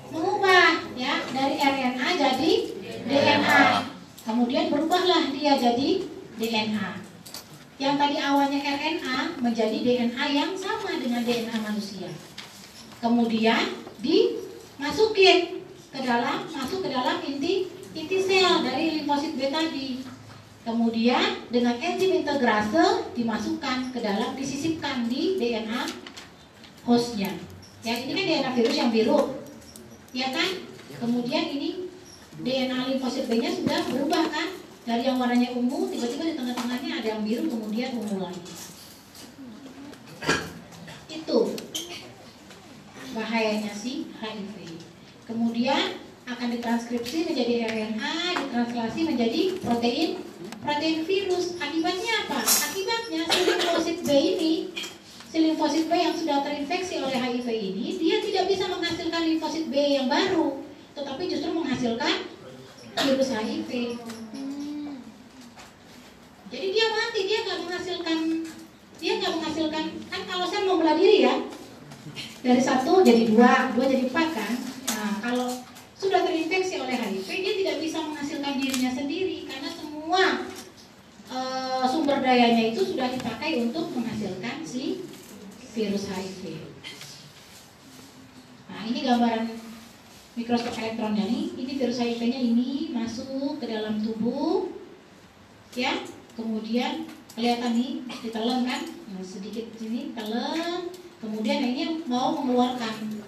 Mengubah 0.09 0.88
ya 0.97 1.21
dari 1.37 1.61
RNA 1.61 2.09
jadi 2.17 2.53
DNA. 3.05 3.65
Kemudian 4.25 4.73
berubahlah 4.73 5.29
dia 5.37 5.53
jadi 5.61 5.88
DNA. 6.41 6.88
yang 7.79 7.95
tadi 7.95 8.19
awalnya 8.19 8.59
RNA 8.59 9.38
menjadi 9.38 9.79
DNA 9.79 10.25
yang 10.35 10.50
sama 10.59 10.99
dengan 10.99 11.23
DNA 11.23 11.57
manusia. 11.62 12.11
Kemudian 12.99 13.71
dimasukin 14.03 15.62
ke 15.95 15.99
dalam 16.03 16.43
masuk 16.50 16.83
ke 16.83 16.91
dalam 16.91 17.23
inti 17.23 17.71
inti 17.95 18.19
sel 18.19 18.67
dari 18.67 18.99
limfosit 18.99 19.38
B 19.38 19.47
tadi. 19.55 20.03
Kemudian 20.68 21.48
dengan 21.48 21.80
enzim 21.80 22.12
integrase 22.12 23.08
dimasukkan 23.16 23.88
ke 23.88 24.04
dalam 24.04 24.37
disisipkan 24.37 25.08
di 25.08 25.40
DNA 25.40 25.80
hostnya. 26.84 27.32
Ya 27.80 27.96
ini 27.96 28.12
kan 28.12 28.25
DNA 28.28 28.50
virus 28.52 28.76
yang 28.76 28.92
biru, 28.92 29.40
ya 30.12 30.28
kan? 30.28 30.60
Kemudian 31.00 31.56
ini 31.56 31.88
DNA 32.44 32.84
limfosit 32.92 33.32
B-nya 33.32 33.48
sudah 33.48 33.80
berubah 33.88 34.28
kan? 34.28 34.60
Dari 34.84 35.08
yang 35.08 35.16
warnanya 35.16 35.56
ungu, 35.56 35.88
tiba-tiba 35.88 36.28
di 36.28 36.34
tengah-tengahnya 36.37 37.00
ada 37.00 37.08
yang 37.16 37.25
biru, 37.25 37.48
kemudian 37.48 37.96
ungu 37.96 38.28
lagi. 38.28 38.52
Itu 41.08 41.56
bahayanya 43.16 43.72
si 43.72 44.12
HIV. 44.20 44.84
Kemudian 45.25 45.96
akan 46.28 46.48
ditranskripsi 46.52 47.25
menjadi 47.25 47.72
RNA, 47.72 48.16
ditranslasi 48.37 49.00
menjadi 49.08 49.40
protein 49.64 50.27
protein 50.62 51.07
virus. 51.07 51.59
Akibatnya 51.59 52.12
apa? 52.27 52.41
Akibatnya 52.43 53.23
si 53.29 53.38
limfosit 53.47 53.99
B 54.03 54.11
ini, 54.11 54.53
si 55.29 55.37
limfosit 55.43 55.85
B 55.87 55.93
yang 55.95 56.15
sudah 56.15 56.43
terinfeksi 56.43 57.03
oleh 57.03 57.19
HIV 57.19 57.49
ini, 57.49 57.87
dia 57.99 58.17
tidak 58.23 58.45
bisa 58.50 58.65
menghasilkan 58.67 59.23
limfosit 59.27 59.65
B 59.71 59.75
yang 59.75 60.07
baru, 60.11 60.62
tetapi 60.99 61.23
justru 61.31 61.50
menghasilkan 61.55 62.15
virus 62.99 63.31
HIV. 63.31 63.71
Jadi 66.49 66.67
dia 66.73 66.87
mati, 66.88 67.21
dia 67.29 67.38
nggak 67.45 67.61
menghasilkan, 67.61 68.19
dia 68.97 69.12
nggak 69.21 69.33
menghasilkan. 69.37 69.85
Kan 70.09 70.23
kalau 70.25 70.47
saya 70.49 70.65
mau 70.65 70.81
belah 70.81 70.97
diri 70.97 71.29
ya, 71.29 71.45
dari 72.41 72.62
satu 72.65 73.05
jadi 73.05 73.29
dua, 73.29 73.77
dua 73.77 73.85
jadi 73.85 74.09
empat 74.09 74.29
kan. 74.33 74.53
Nah 74.97 75.12
kalau 75.21 75.49
sudah 76.00 76.25
terinfeksi 76.25 76.81
oleh 76.81 76.97
HIV, 76.97 77.29
dia 77.29 77.55
tidak 77.61 77.77
bisa 77.85 78.00
menghasilkan 78.00 78.57
dirinya 78.57 78.91
sendiri 78.97 79.45
karena 79.45 79.69
e, 80.15 81.38
sumber 81.91 82.25
dayanya 82.25 82.73
itu 82.73 82.95
sudah 82.95 83.12
dipakai 83.12 83.69
untuk 83.69 83.93
menghasilkan 83.93 84.65
si 84.65 85.05
virus 85.77 86.09
HIV. 86.09 86.65
Nah 88.73 88.81
ini 88.88 89.05
gambaran 89.05 89.45
mikroskop 90.38 90.75
elektronnya 90.79 91.29
nih. 91.29 91.45
Ini 91.59 91.73
virus 91.77 91.99
HIV-nya 92.00 92.41
ini 92.41 92.95
masuk 92.95 93.59
ke 93.61 93.67
dalam 93.69 94.00
tubuh, 94.00 94.73
ya. 95.75 95.99
Kemudian 96.38 97.03
kelihatan 97.35 97.75
nih 97.75 98.07
ditelan 98.23 98.62
kan, 98.62 98.87
nah, 99.11 99.23
sedikit 99.27 99.67
sini 99.75 100.15
telan. 100.15 100.87
Kemudian 101.19 101.59
ini 101.75 102.07
mau 102.07 102.38
mengeluarkan 102.38 103.19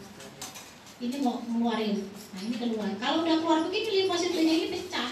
ini 1.01 1.17
mau 1.25 1.41
mengeluarin 1.49 1.97
nah 2.31 2.41
ini 2.45 2.55
keluar 2.61 2.93
kalau 3.01 3.25
udah 3.25 3.37
keluar 3.41 3.59
begini 3.67 4.05
limfosit 4.05 4.37
B 4.37 4.39
ini 4.45 4.69
pecah 4.69 5.11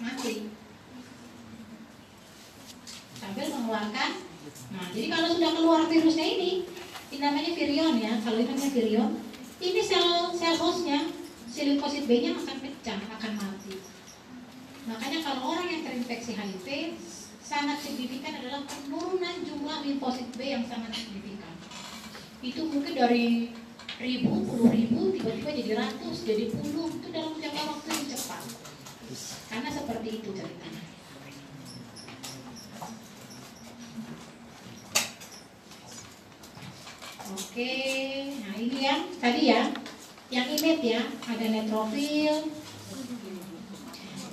mati 0.00 0.49
mengeluarkan 3.34 4.10
nah 4.70 4.84
jadi 4.94 5.06
kalau 5.10 5.28
sudah 5.34 5.50
keluar 5.54 5.80
virusnya 5.86 6.26
ini 6.26 6.50
ini 7.10 7.18
namanya 7.18 7.50
virion 7.54 7.94
ya 7.98 8.12
kalau 8.22 8.38
ini 8.38 8.48
namanya 8.50 8.72
virion 8.74 9.10
ini 9.60 9.80
sel 9.82 10.30
sel 10.34 10.54
hostnya 10.58 11.10
si 11.50 11.66
limfosit 11.66 12.06
B 12.06 12.22
nya 12.22 12.38
akan 12.38 12.56
pecah 12.62 12.98
akan 12.98 13.32
mati 13.38 13.74
makanya 14.86 15.18
kalau 15.22 15.54
orang 15.54 15.66
yang 15.68 15.82
terinfeksi 15.86 16.38
HIV 16.38 16.66
sangat 17.42 17.82
signifikan 17.82 18.38
adalah 18.38 18.62
penurunan 18.64 19.36
jumlah 19.42 19.78
limfosit 19.82 20.30
B 20.38 20.40
yang 20.46 20.62
sangat 20.64 20.94
signifikan 20.94 21.54
itu 22.40 22.60
mungkin 22.64 22.96
dari 22.96 23.52
ribu, 24.00 24.32
puluh 24.48 24.72
ribu, 24.72 25.12
tiba-tiba 25.12 25.50
jadi 25.52 25.72
ratus, 25.76 26.24
jadi 26.24 26.48
puluh, 26.56 26.88
itu 26.88 27.06
dalam 27.12 27.36
jangka 27.36 27.62
waktu 27.68 27.88
yang 27.92 28.06
cepat. 28.16 28.42
Karena 29.52 29.68
seperti 29.68 30.08
itu 30.24 30.28
ceritanya. 30.32 30.82
Oke, 37.30 37.74
nah 38.42 38.58
ini 38.58 38.78
yang 38.82 39.06
tadi 39.22 39.54
ya, 39.54 39.70
yang 40.34 40.50
init 40.50 40.82
ya, 40.82 41.06
ada 41.22 41.46
neutrofil, 41.46 42.50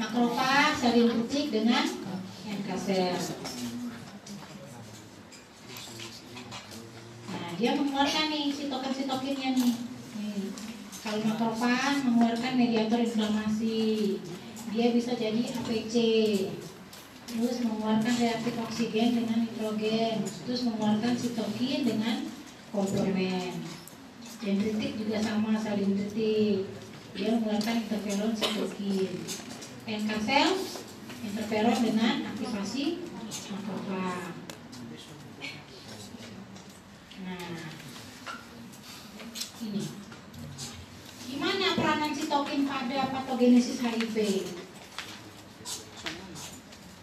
makrofag, 0.02 0.74
sel 0.82 0.98
limfosit 0.98 1.54
dengan 1.54 1.86
NK 2.50 2.70
sel. 2.74 3.22
Nah, 7.30 7.50
dia 7.62 7.78
mengeluarkan 7.78 8.26
nih 8.34 8.50
sitokin-sitokinnya 8.50 9.50
nih. 9.54 9.74
nih. 10.18 10.44
Kalau 11.06 11.22
makrofag 11.22 12.02
mengeluarkan 12.02 12.54
mediator 12.58 12.98
inflamasi, 12.98 14.18
dia 14.74 14.88
bisa 14.90 15.14
jadi 15.14 15.54
APC. 15.54 15.96
Terus 17.30 17.62
mengeluarkan 17.62 18.16
reaktif 18.18 18.58
oksigen 18.58 19.22
dengan 19.22 19.46
nitrogen, 19.46 20.26
terus 20.26 20.66
mengeluarkan 20.66 21.14
sitokin 21.14 21.86
dengan 21.86 22.26
komplement. 22.72 23.58
Dendritik 24.38 24.92
juga 25.02 25.18
sama 25.24 25.58
sel 25.58 25.82
dendritik. 25.82 26.70
Dia 27.18 27.34
mengeluarkan 27.34 27.76
interferon 27.84 28.32
sitokin. 28.38 29.14
NK 29.88 30.12
sel 30.22 30.50
interferon 31.26 31.78
dengan 31.82 32.16
aktivasi 32.36 33.02
makrofag. 33.28 34.32
Nah, 37.28 37.60
ini 39.68 39.84
gimana 41.28 41.76
peranan 41.76 42.12
sitokin 42.16 42.64
pada 42.64 43.12
patogenesis 43.12 43.84
HIV? 43.84 44.16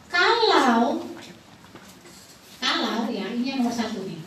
Kalau 0.08 1.04
kalau 2.64 2.96
ya 3.12 3.36
ini 3.36 3.44
yang 3.44 3.60
nomor 3.60 3.74
satu 3.74 4.08
nih. 4.08 4.23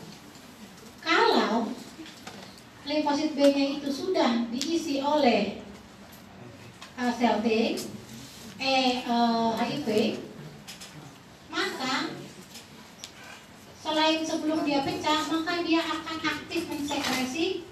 Limfosit 2.88 3.36
B-nya 3.36 3.76
itu 3.76 3.92
sudah 3.92 4.48
diisi 4.48 5.04
oleh 5.04 5.60
uh, 6.96 7.12
sel 7.12 7.44
T, 7.44 7.76
eh 8.56 9.04
uh, 9.04 9.52
HIV, 9.60 10.16
maka 11.52 12.16
selain 13.84 14.24
sebelum 14.24 14.64
dia 14.64 14.80
pecah, 14.88 15.20
maka 15.28 15.60
dia 15.68 15.84
akan 15.84 16.16
aktif 16.16 16.64
mensekresi 16.72 17.68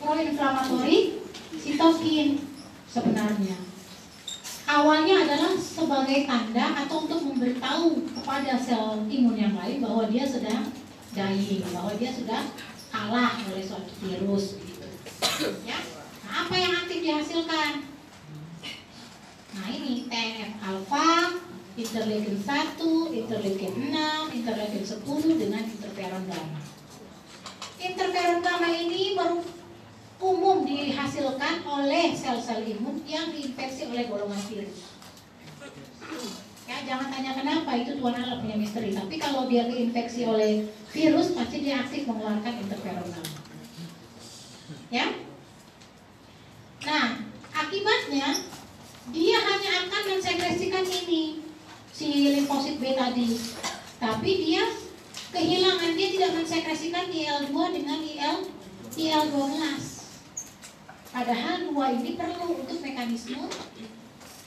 proinflamatori 0.00 1.20
sitokin 1.60 2.40
sebenarnya. 2.88 3.56
Awalnya 4.64 5.28
adalah 5.28 5.52
sebagai 5.60 6.24
tanda 6.24 6.72
atau 6.72 7.04
untuk 7.04 7.20
memberitahu 7.20 8.00
kepada 8.16 8.56
sel 8.56 9.04
imun 9.12 9.36
yang 9.36 9.52
lain 9.60 9.84
bahwa 9.84 10.08
dia 10.08 10.24
sedang 10.24 10.72
dying, 11.12 11.68
bahwa 11.68 11.92
dia 12.00 12.08
sudah 12.08 12.48
kalah 13.00 13.32
oleh 13.48 13.64
suatu 13.64 13.92
virus. 14.04 14.60
Gitu. 14.60 14.84
Ya, 15.64 15.80
nah, 16.28 16.44
apa 16.44 16.54
yang 16.60 16.72
aktif 16.84 17.00
dihasilkan? 17.00 17.88
Nah 19.56 19.66
ini 19.72 20.04
TNF 20.04 20.52
alpha, 20.60 21.40
interleukin 21.80 22.36
1, 22.44 22.76
interleukin 23.16 23.72
6, 23.88 24.36
interleukin 24.36 24.84
10 24.84 25.40
dengan 25.40 25.62
interferon 25.64 26.22
gamma. 26.28 26.60
Interferon 27.80 28.38
gamma 28.44 28.68
ini 28.68 29.16
baru 29.16 29.40
umum 30.20 30.68
dihasilkan 30.68 31.64
oleh 31.64 32.12
sel-sel 32.12 32.68
imun 32.68 33.00
yang 33.08 33.32
diinfeksi 33.32 33.88
oleh 33.88 34.12
golongan 34.12 34.44
virus. 34.52 34.92
Ya, 36.70 36.86
jangan 36.86 37.10
tanya 37.10 37.34
kenapa 37.34 37.74
itu 37.74 37.98
Tuhan 37.98 38.14
Allah 38.14 38.38
punya 38.38 38.54
misteri. 38.54 38.94
Tapi 38.94 39.18
kalau 39.18 39.50
dia 39.50 39.66
diinfeksi 39.66 40.22
oleh 40.22 40.70
virus, 40.94 41.34
pasti 41.34 41.66
dia 41.66 41.82
aktif 41.82 42.06
mengeluarkan 42.06 42.62
interferon. 42.62 43.10
Ya. 44.94 45.18
Nah, 46.86 47.26
akibatnya 47.50 48.38
dia 49.10 49.38
hanya 49.42 49.70
akan 49.82 50.02
mensekresikan 50.14 50.86
ini 50.86 51.42
si 51.90 52.38
limfosit 52.38 52.78
B 52.78 52.94
tadi. 52.94 53.34
Tapi 53.98 54.30
dia 54.46 54.62
kehilangan 55.34 55.98
dia 55.98 56.08
tidak 56.14 56.38
mensekresikan 56.38 57.10
IL2 57.10 57.50
dengan 57.74 57.98
IL 57.98 58.46
IL12. 58.94 59.58
Padahal 61.10 61.66
dua 61.66 61.86
ini 61.98 62.14
perlu 62.14 62.62
untuk 62.62 62.78
mekanisme 62.78 63.50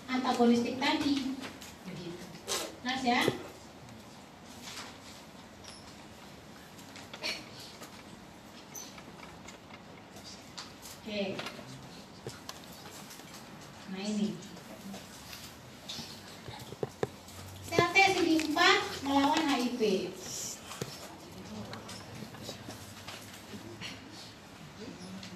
antagonistik 0.08 0.80
tadi. 0.80 1.36
Ya? 2.84 3.24
Oke. 11.00 11.36
Nah 13.88 14.04
ini. 14.04 14.36
Sel 17.64 17.88
T 17.88 17.96
CD 18.20 18.52
4 18.52 19.08
melawan 19.08 19.44
HIV. 19.48 20.12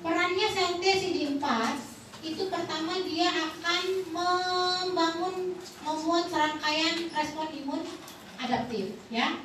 Perannya 0.04 0.48
sel 0.52 0.72
T 0.80 0.86
CD 1.00 1.18
4 1.40 1.87
itu 2.28 2.52
pertama 2.52 3.00
dia 3.08 3.32
akan 3.32 3.84
membangun 4.12 5.56
membuat 5.80 6.28
serangkaian 6.28 7.08
respon 7.16 7.48
imun 7.56 7.82
adaptif 8.36 9.00
ya. 9.08 9.40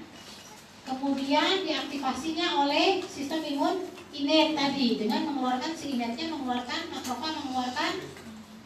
Kemudian 0.83 1.63
diaktivasinya 1.63 2.67
oleh 2.67 2.99
sistem 3.07 3.47
imun 3.47 3.87
inert 4.11 4.59
tadi 4.59 4.99
dengan 4.99 5.31
mengeluarkan 5.31 5.73
si 5.79 5.95
inertnya 5.95 6.27
mengeluarkan 6.35 6.91
makrofag 6.91 7.33
mengeluarkan 7.39 7.93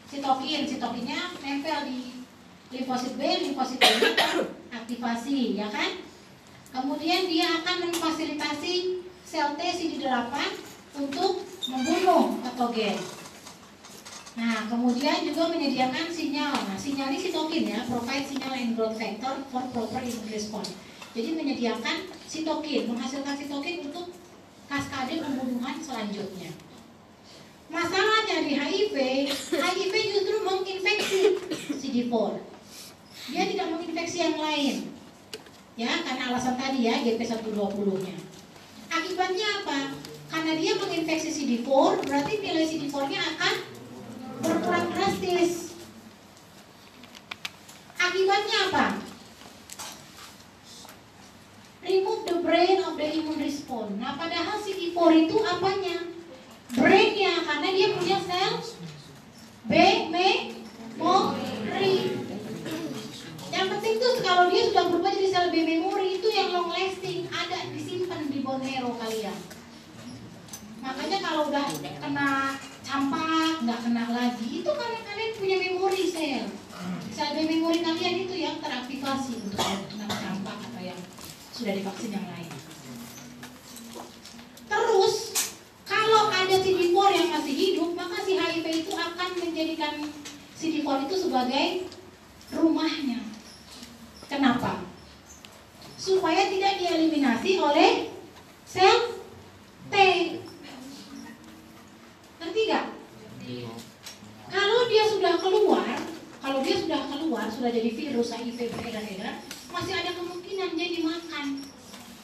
sitokin. 0.08 0.64
Sitokinnya 0.64 1.36
nempel 1.44 1.78
di 1.84 2.24
limfosit 2.72 3.20
B 3.20 3.20
limfosit 3.20 3.78
B 3.78 3.86
aktivasi 4.72 5.60
ya 5.60 5.68
kan? 5.68 6.00
Kemudian 6.72 7.28
dia 7.28 7.62
akan 7.62 7.88
memfasilitasi 7.88 9.04
sel 9.24 9.56
T 9.56 9.60
CD8 9.60 10.32
untuk 10.96 11.44
membunuh 11.68 12.40
patogen. 12.40 13.15
Nah, 14.36 14.68
kemudian 14.68 15.24
juga 15.24 15.48
menyediakan 15.48 16.12
sinyal. 16.12 16.52
Nah, 16.52 16.76
sinyal 16.76 17.08
ini 17.08 17.18
sitokin 17.24 17.64
ya, 17.72 17.80
provide 17.88 18.28
signal 18.28 18.52
and 18.52 18.76
growth 18.76 19.00
factor 19.00 19.32
for 19.48 19.64
proper 19.72 20.04
immune 20.04 20.28
response. 20.28 20.76
Jadi 21.16 21.32
menyediakan 21.32 22.12
sitokin, 22.28 22.84
menghasilkan 22.92 23.32
sitokin 23.32 23.88
untuk 23.88 24.12
kaskade 24.68 25.24
pembunuhan 25.24 25.80
selanjutnya. 25.80 26.52
Masalahnya 27.72 28.44
di 28.44 28.52
HIV, 28.60 28.96
HIV 29.56 29.94
justru 30.12 30.36
menginfeksi 30.44 31.20
CD4. 31.72 32.14
Dia 33.32 33.42
tidak 33.48 33.66
menginfeksi 33.72 34.18
yang 34.20 34.36
lain. 34.36 34.92
Ya, 35.80 36.04
karena 36.04 36.36
alasan 36.36 36.60
tadi 36.60 36.84
ya, 36.84 37.00
GP120-nya. 37.00 38.16
Akibatnya 38.92 39.48
apa? 39.64 39.96
Karena 40.28 40.52
dia 40.60 40.76
menginfeksi 40.76 41.32
CD4, 41.32 41.68
berarti 42.04 42.32
nilai 42.44 42.68
CD4-nya 42.68 43.20
akan 43.34 43.75
berkurang 44.42 44.88
drastis. 44.92 45.72
Akibatnya 47.96 48.58
apa? 48.70 48.86
Remove 51.86 52.22
the 52.26 52.36
brain 52.42 52.82
of 52.82 52.98
the 52.98 53.06
immune 53.06 53.38
response. 53.38 53.94
Nah, 54.02 54.18
padahal 54.18 54.58
CD4 54.58 54.98
itu 55.28 55.36
apanya? 55.38 56.10
Brainnya, 56.74 57.46
karena 57.46 57.68
dia 57.70 57.94
punya 57.94 58.18
sel 58.26 58.58
B, 59.70 59.72
memory. 60.10 61.94
Yang 63.54 63.66
penting 63.70 63.94
tuh 64.02 64.12
kalau 64.26 64.50
dia 64.50 64.66
sudah 64.66 64.84
berubah 64.90 65.14
jadi 65.14 65.30
sel 65.30 65.54
B 65.54 65.62
memory 65.62 66.18
itu 66.18 66.28
yang 66.34 66.50
long 66.58 66.74
lasting, 66.74 67.30
ada 67.30 67.70
disimpan 67.70 68.26
di 68.34 68.42
bone 68.42 68.66
marrow 68.66 68.98
kalian. 68.98 69.38
Makanya 70.82 71.18
kalau 71.22 71.50
udah 71.54 71.66
kena 72.02 72.58
campak, 72.86 73.66
nggak 73.66 73.82
kena 73.82 74.04
lagi, 74.14 74.62
itu 74.62 74.70
karena 74.70 74.98
kalian 75.02 75.32
punya 75.34 75.56
memori 75.58 76.04
sel. 76.06 76.46
B 77.16 77.36
memori 77.44 77.82
kalian 77.82 78.28
itu 78.28 78.34
yang 78.38 78.56
teraktivasi 78.62 79.42
untuk 79.42 79.58
kena 79.60 80.06
campak 80.08 80.56
atau 80.70 80.80
yang 80.80 81.00
sudah 81.50 81.72
divaksin 81.74 82.14
yang 82.14 82.24
lain. 82.30 82.48
Terus 84.70 85.16
kalau 85.84 86.30
ada 86.30 86.56
CD4 86.62 86.96
yang 87.12 87.28
masih 87.34 87.54
hidup, 87.56 87.90
maka 87.92 88.22
si 88.24 88.38
HIV 88.38 88.66
itu 88.86 88.92
akan 88.94 89.28
menjadikan 89.36 89.94
CD4 90.56 90.88
itu 91.10 91.16
sebagai 91.28 91.66
rumahnya. 92.54 93.20
Kenapa? 94.30 94.86
Supaya 96.00 96.48
tidak 96.48 96.80
dieliminasi 96.80 97.60
oleh 97.60 98.14
sel 98.64 99.24
T. 99.92 99.94
Ngerti 102.46 102.62
gak? 102.70 102.86
Kalau 104.46 104.86
dia 104.86 105.02
sudah 105.10 105.34
keluar, 105.42 105.98
kalau 106.38 106.62
dia 106.62 106.78
sudah 106.78 107.10
keluar, 107.10 107.50
sudah 107.50 107.74
jadi 107.74 107.90
virus 107.90 108.30
HIV 108.30 108.70
beredar-edar, 108.70 109.42
masih 109.74 109.98
ada 109.98 110.14
kemungkinan 110.14 110.78
dia 110.78 110.88
dimakan 110.94 111.66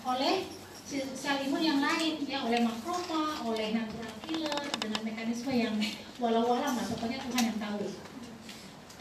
oleh 0.06 0.46
sel 0.87 1.42
imun 1.42 1.58
yang 1.58 1.82
lain, 1.82 2.22
ya 2.22 2.46
oleh 2.46 2.62
makrofag, 2.62 3.42
oleh 3.42 3.74
natural 3.74 4.14
killer 4.22 4.62
dengan 4.78 5.00
mekanisme 5.02 5.50
yang 5.50 5.74
walau-walau 6.22 6.70
lah, 6.70 6.87
pokoknya 6.87 7.18
Tuhan 7.26 7.42
yang 7.42 7.58
tahu. 7.58 7.82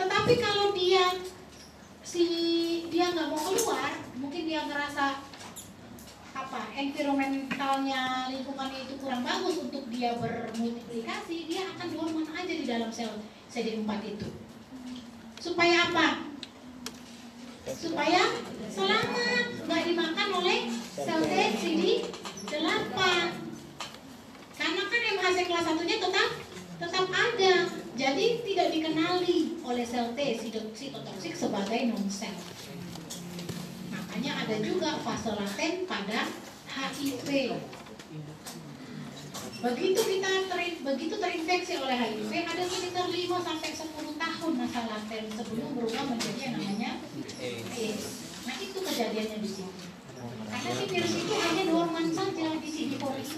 Tetapi 0.01 0.33
kalau 0.41 0.73
dia 0.73 1.21
si 2.01 2.25
dia 2.89 3.13
nggak 3.13 3.29
mau 3.29 3.37
keluar, 3.45 3.93
mungkin 4.17 4.49
dia 4.49 4.65
ngerasa 4.65 5.21
apa 6.51 6.67
environmentalnya 6.75 8.27
lingkungannya 8.27 8.83
itu 8.83 8.99
kurang 8.99 9.23
bagus 9.23 9.55
untuk 9.55 9.87
dia 9.87 10.19
bermultiplikasi, 10.19 11.47
dia 11.47 11.63
akan 11.71 11.87
dorman 11.95 12.27
aja 12.27 12.51
di 12.51 12.67
dalam 12.67 12.91
sel 12.91 13.23
CD4 13.47 13.87
itu. 14.03 14.27
Supaya 15.39 15.87
apa? 15.87 16.27
Supaya 17.71 18.35
selamat 18.67 19.63
nggak 19.63 19.83
dimakan 19.95 20.27
oleh 20.43 20.67
sel 20.91 21.23
T 21.23 21.33
CD8. 21.55 22.99
Karena 24.59 24.83
kan 24.91 25.01
MHC 25.07 25.37
kelas 25.47 25.65
satunya 25.71 26.03
tetap 26.03 26.29
tetap 26.83 27.05
ada. 27.15 27.55
Jadi 27.95 28.25
tidak 28.43 28.67
dikenali 28.75 29.55
oleh 29.63 29.87
sel 29.87 30.11
T 30.11 30.19
sitotoksik 30.75 31.31
sebagai 31.31 31.95
non 31.95 32.11
sel. 32.11 32.35
Makanya 34.11 34.43
ada 34.43 34.59
juga 34.59 34.99
fase 35.07 35.31
laten 35.31 35.87
pada 35.87 36.27
HIV. 36.67 37.55
Begitu 39.63 39.99
kita 40.03 40.51
ter, 40.51 40.59
begitu 40.83 41.15
terinfeksi 41.15 41.79
oleh 41.79 41.95
HIV 41.95 42.31
ada 42.43 42.63
sekitar 42.67 43.07
5 43.07 43.15
sampai 43.39 43.71
10 43.71 43.87
tahun 44.19 44.51
masa 44.59 44.79
laten 44.83 45.23
sebelum 45.31 45.69
berubah 45.79 46.03
menjadi 46.11 46.39
yang 46.43 46.59
namanya 46.59 46.91
AIDS. 47.71 48.03
Nah 48.43 48.55
itu 48.59 48.77
kejadiannya 48.83 49.37
di 49.39 49.47
sini. 49.47 49.73
Karena 50.27 50.71
si 50.75 50.85
virus 50.91 51.13
itu 51.15 51.31
hanya 51.31 51.63
dorman 51.71 52.11
saja 52.11 52.47
di 52.59 52.67
CD4 52.67 53.05
itu. 53.15 53.37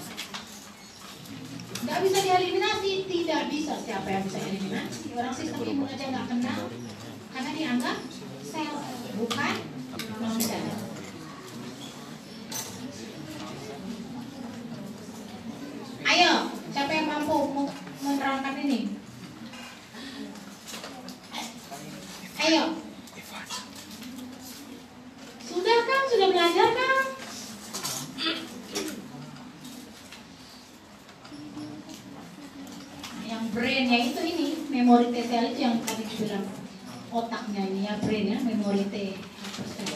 Bisa 1.86 2.17
dieliminasi, 2.17 2.91
tidak 3.05 3.41
bisa. 3.53 3.77
Siapa 3.77 4.09
yang 4.09 4.25
bisa 4.25 4.41
eliminasi? 4.41 5.13
Orang 5.13 5.38
sistem 5.38 5.62
imun 5.69 5.86
aja 5.86 6.09
nggak 6.09 6.27
kenal, 6.33 6.62
karena 7.29 7.51
dianggap 7.53 7.97
sel, 8.41 8.73
bukan 9.21 9.55
Ayo, 16.03 16.34
siapa 16.73 16.91
yang 16.97 17.08
mampu 17.13 17.69
menerangkan 18.01 18.58
ini? 18.65 18.97
Ayo. 22.41 22.63
Sudah 25.45 25.79
kan? 25.86 26.01
Sudah 26.10 26.27
belajar 26.34 26.69
kan? 26.73 27.06
Yang 33.29 33.43
brainnya 33.53 33.97
itu 34.10 34.21
ini, 34.25 34.47
memori 34.73 35.13
T 35.13 35.21
sel 35.21 35.53
itu 35.53 35.62
yang 35.62 35.77
tadi 35.86 36.01
bilang 36.17 36.45
otaknya 37.13 37.62
ini 37.69 37.86
ya 37.86 37.93
brain 38.01 38.25
ya, 38.34 38.38
memori 38.41 38.86
T 38.89 38.97
sel. 39.53 39.93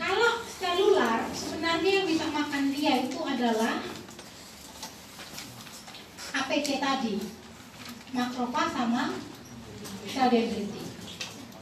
Kalau 0.00 0.32
selular, 0.48 1.28
sebenarnya 1.36 1.90
yang 2.02 2.06
bisa 2.08 2.24
makan 2.32 2.72
dia 2.72 3.04
itu 3.04 3.20
adalah 3.20 3.84
APC 6.34 6.80
tadi, 6.80 7.20
makrofag 8.10 8.68
sama 8.74 9.14
sel 10.08 10.28
dendritik. 10.30 10.88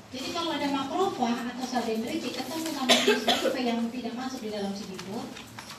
Jadi 0.09 0.29
kalau 0.33 0.57
ada 0.57 0.69
makrofag 0.73 1.37
atau 1.53 1.67
sel 1.67 1.85
dendritik 1.85 2.33
ketemu 2.41 2.69
sama 2.73 2.95
CSP 2.95 3.57
yang 3.61 3.85
tidak 3.93 4.15
masuk 4.17 4.41
di 4.41 4.49
dalam 4.49 4.73
CD4, 4.73 5.09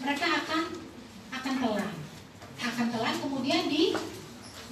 mereka 0.04 0.26
akan 0.45 0.63
akan 1.34 1.54
telan, 1.58 1.93
akan 2.60 2.88
telan 2.93 3.15
kemudian 3.17 3.65
di 3.65 3.97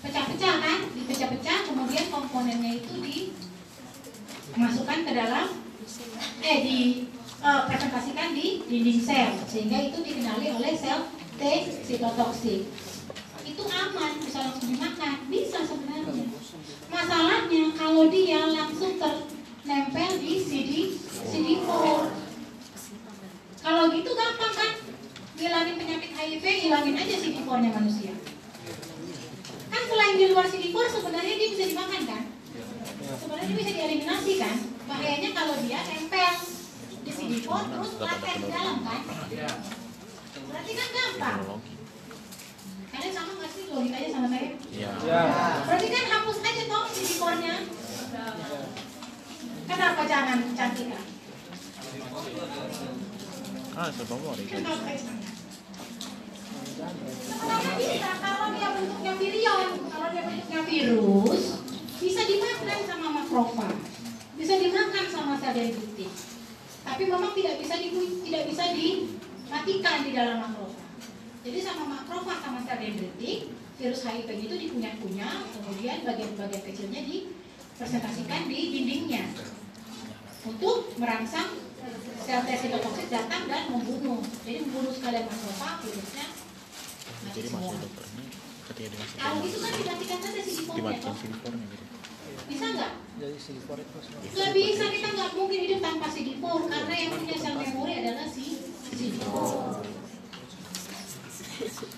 pecah-pecah 0.05 0.55
kan, 0.61 0.79
dipecah-pecah 0.93 1.57
kemudian 1.65 2.05
komponennya 2.13 2.77
itu 2.77 2.93
dimasukkan 4.53 4.99
ke 5.01 5.11
dalam 5.13 5.47
eh 6.41 6.57
di 6.61 6.79
eh, 7.41 7.61
presentasikan 7.65 8.33
di 8.37 8.61
dinding 8.69 9.01
sel 9.01 9.33
sehingga 9.49 9.77
itu 9.81 10.01
dikenali 10.05 10.53
oleh 10.53 10.73
sel 10.77 11.09
T 11.37 11.41
sitotoksik 11.85 12.65
itu 13.47 13.63
aman 13.63 14.19
bisa 14.19 14.43
langsung 14.43 14.67
dimakan 14.67 15.15
bisa 15.31 15.59
sebenarnya 15.63 16.27
masalahnya 16.91 17.63
kalau 17.79 18.11
dia 18.11 18.43
langsung 18.43 18.99
ternempel 18.99 20.11
di 20.19 20.33
CD 20.43 20.71
CD4 21.31 21.69
kalau 23.63 23.83
gitu 23.95 24.11
gampang 24.11 24.53
kan 24.57 24.71
hilangin 25.39 25.75
penyakit 25.79 26.11
HIV 26.11 26.43
hilangin 26.43 26.95
aja 26.99 27.15
CD4 27.21 27.49
nya 27.63 27.71
manusia 27.71 28.13
kan 29.71 29.83
selain 30.07 30.23
di 30.23 30.31
luar 30.31 30.47
CD4 30.47 30.71
CD4 30.71 30.87
sebenarnya 30.87 31.35
dia 31.35 31.49
bisa 31.51 31.63
dimakan 31.67 32.01
kan? 32.07 32.23
Sebenarnya 33.19 33.53
bisa 33.59 33.71
dieliminasi 33.75 34.31
kan? 34.39 34.55
Bahayanya 34.87 35.35
kalau 35.35 35.59
dia 35.67 35.83
nempel 35.83 36.33
di 37.03 37.11
CD4 37.11 37.51
terus 37.75 37.91
laten 37.99 38.35
di 38.39 38.47
dalam 38.47 38.77
kan? 38.87 39.01
Berarti 40.47 40.71
kan 40.79 40.89
gampang. 40.95 41.59
Kalian 42.87 43.11
sama 43.11 43.31
nggak 43.35 43.51
sih 43.51 43.63
logikanya 43.67 44.09
sama 44.15 44.27
saya? 44.31 44.51
Iya. 44.71 44.91
Berarti 45.67 45.87
kan 45.91 46.03
hapus 46.07 46.37
aja 46.39 46.63
toh 46.71 46.83
CD4-nya. 46.87 47.55
Kenapa 49.67 50.01
jangan 50.07 50.39
cantika? 50.55 50.99
Ah, 53.75 53.91
serba 53.91 54.15
mau. 54.23 54.31
Kenapa 54.39 54.87
jangan? 54.87 55.36
Sebenarnya 56.77 57.73
bisa 57.81 58.11
kalau 58.21 58.53
dia 58.53 58.69
bentuknya 58.69 59.13
virion, 59.17 59.69
kalau 59.89 60.07
dia 60.13 60.23
bentuknya 60.29 60.61
virus, 60.61 61.41
bisa 61.97 62.21
dimakan 62.29 62.79
sama 62.85 63.07
makrofag, 63.17 63.75
bisa 64.37 64.53
dimakan 64.61 65.05
sama 65.09 65.33
sel 65.41 65.57
dendritik. 65.57 66.13
Tapi 66.85 67.03
memang 67.09 67.33
tidak 67.33 67.57
bisa 67.57 67.81
di, 67.81 67.89
tidak 68.29 68.43
bisa 68.53 68.63
dimatikan 68.77 69.97
di 70.05 70.11
dalam 70.13 70.37
makrofag. 70.37 70.85
Jadi 71.41 71.59
sama 71.65 71.83
makrofag 71.97 72.45
sama 72.45 72.61
sel 72.61 72.77
dendritik, 72.77 73.49
virus 73.81 74.05
HIV 74.05 74.29
itu 74.37 74.55
dikunyah-kunyah, 74.69 75.49
kemudian 75.57 76.05
bagian-bagian 76.05 76.61
kecilnya 76.61 77.01
dipresentasikan 77.09 78.45
di 78.45 78.59
dindingnya 78.69 79.25
untuk 80.45 80.93
merangsang 81.01 81.57
sel 82.21 82.45
T 82.45 82.49
sitotoksik 82.53 83.09
datang 83.09 83.49
dan 83.49 83.65
membunuh. 83.73 84.21
Jadi 84.45 84.61
membunuh 84.61 84.93
sekalian 84.93 85.25
makrofag, 85.25 85.81
virusnya 85.81 86.45
mati 87.27 87.37
Jadi 87.43 87.49
masuk 87.51 87.75
dokternya 87.83 88.25
ketika 88.67 88.87
dimasukin 88.91 89.19
Kalau 89.19 89.37
gitu 89.43 89.57
kan 89.59 89.71
dimatikan 89.75 90.19
saja 90.23 90.41
si 90.43 90.51
ya 90.55 90.73
dimatikin 90.75 91.11
toh. 91.11 91.15
silikornya 91.19 91.65
gitu. 91.67 91.85
Bisa 92.47 92.65
nggak? 92.71 92.91
Jadi 93.17 93.37
silver 93.41 93.77
itu 93.81 93.97
semua. 93.99 94.19
Nggak 94.23 94.51
bisa, 94.55 94.83
kita 94.87 95.07
nggak 95.11 95.31
mungkin 95.35 95.59
hidup 95.67 95.79
tanpa 95.83 96.07
CD4 96.07 96.45
karena 96.71 96.93
yang 96.95 97.11
punya 97.11 97.35
sel 97.35 97.55
memori 97.59 97.93
adalah 97.99 98.27
si 98.31 98.45
CD4. 98.87 99.25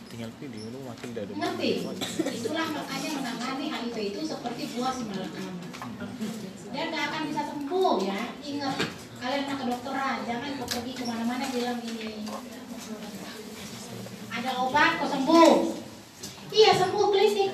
Tinggal 0.09 0.31
pilih 0.39 0.61
lu 0.71 0.79
wakil 0.87 1.09
dari 1.11 1.31
Ngerti? 1.35 1.71
Itulah 2.39 2.67
makanya 2.71 3.09
menangani 3.19 3.65
HIV 3.69 3.95
itu 4.15 4.19
seperti 4.25 4.61
buah 4.73 4.93
si 4.95 5.03
malakama. 5.05 5.63
Dia 6.71 6.83
nggak 6.89 7.03
akan 7.11 7.21
bisa 7.27 7.41
sembuh 7.51 7.95
ya. 8.01 8.21
Ingat, 8.39 8.75
kalian 9.19 9.43
mau 9.51 9.57
kedokteran, 9.59 10.17
jangan 10.25 10.49
kau 10.63 10.67
pergi 10.71 10.91
ke 10.95 11.03
mana-mana 11.03 11.45
bilang 11.51 11.77
ini. 11.83 12.25
Ada 14.29 14.51
obat 14.61 15.01
kok 15.01 15.09
sembuh. 15.09 15.53
Iya 16.49 16.71
sembuh 16.77 17.05
klinik. 17.13 17.51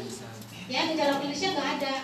Ya 0.67 0.89
gejala 0.91 1.19
klinisnya 1.21 1.55
nggak 1.55 1.69
ada. 1.79 1.95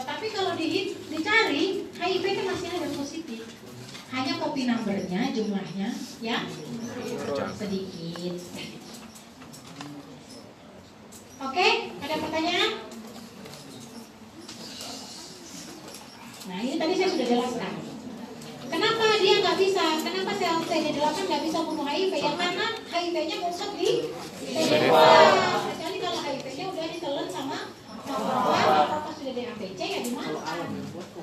Tetapi 0.00 0.26
kalau 0.32 0.52
di, 0.54 0.94
dicari 1.10 1.90
HIV 1.98 2.24
kan 2.24 2.46
masih 2.54 2.68
ada 2.70 2.88
positif. 2.94 3.42
Hanya 4.10 4.42
copy 4.42 4.66
numbernya 4.66 5.30
jumlahnya 5.30 5.94
ya 6.18 6.42
sedikit. 7.54 8.34
Oke, 11.40 11.68
ada 12.04 12.14
pertanyaan? 12.20 12.70
Nah 16.50 16.58
ini 16.60 16.76
tadi 16.76 16.94
saya 16.98 17.08
sudah 17.14 17.26
jelaskan. 17.30 17.74
Kenapa 18.70 19.06
dia 19.22 19.34
nggak 19.40 19.56
bisa? 19.56 19.80
Sel 20.40 20.56
CD8 20.64 21.16
nggak 21.28 21.42
bisa 21.44 21.58
bunuh 21.68 21.84
HIV? 21.84 22.16
Ya 22.16 22.32
karena 22.32 22.72
HIV-nya 22.88 23.36
ngumpet 23.44 23.70
di 23.76 24.08
CD8. 24.40 24.88
Kecuali 25.68 25.96
kalau 26.00 26.20
HIV-nya 26.24 26.64
udah 26.72 26.86
ditelan 26.88 27.28
sama 27.28 27.58
makrofag, 28.08 28.88
makrofag 28.88 29.14
sudah 29.20 29.34
di 29.36 29.42
APC 29.44 29.80
ya 29.84 30.00
dimakan. 30.00 30.68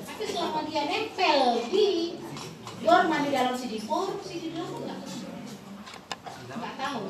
Tapi 0.06 0.22
selama 0.22 0.70
dia 0.70 0.86
nempel 0.86 1.66
di 1.66 2.14
dorman 2.78 3.26
di 3.26 3.30
dalam 3.34 3.58
CD4, 3.58 3.90
CD8 4.22 4.70
nggak 4.86 5.00
nggak 6.54 6.74
tahu. 6.78 7.02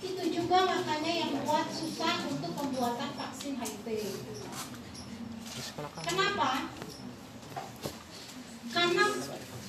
Itu 0.00 0.22
juga 0.24 0.58
makanya 0.72 1.12
yang 1.20 1.36
buat 1.44 1.68
susah 1.68 2.32
untuk 2.32 2.56
pembuatan 2.56 3.12
vaksin 3.12 3.60
HIV. 3.60 3.86
Kenapa? 6.00 6.64
Karena 8.72 9.04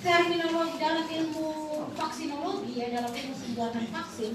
terminologi 0.03 0.75
dalam 0.83 1.07
ilmu 1.07 1.47
vaksinologi 1.95 2.75
ya 2.75 2.87
dalam 2.91 3.11
ilmu 3.15 3.35
pembuatan 3.39 3.85
vaksin 3.87 4.33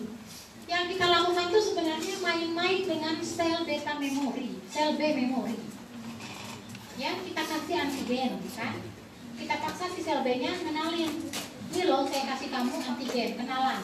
yang 0.69 0.85
kita 0.89 1.07
lakukan 1.09 1.49
itu 1.49 1.61
sebenarnya 1.61 2.15
main-main 2.21 2.81
dengan 2.85 3.17
sel 3.25 3.65
beta 3.65 3.97
memori, 3.97 4.61
sel 4.69 5.01
B 5.01 5.17
memori. 5.17 5.57
Ya 7.01 7.17
kita 7.25 7.41
kasih 7.41 7.89
antigen, 7.89 8.37
kan? 8.53 8.77
Kita 9.41 9.55
paksa 9.65 9.89
si 9.97 10.05
sel 10.05 10.21
B-nya 10.21 10.53
kenalin. 10.61 11.25
Ini 11.73 11.83
loh 11.89 12.05
saya 12.05 12.37
kasih 12.37 12.53
kamu 12.53 12.85
antigen, 12.85 13.41
kenalan. 13.41 13.81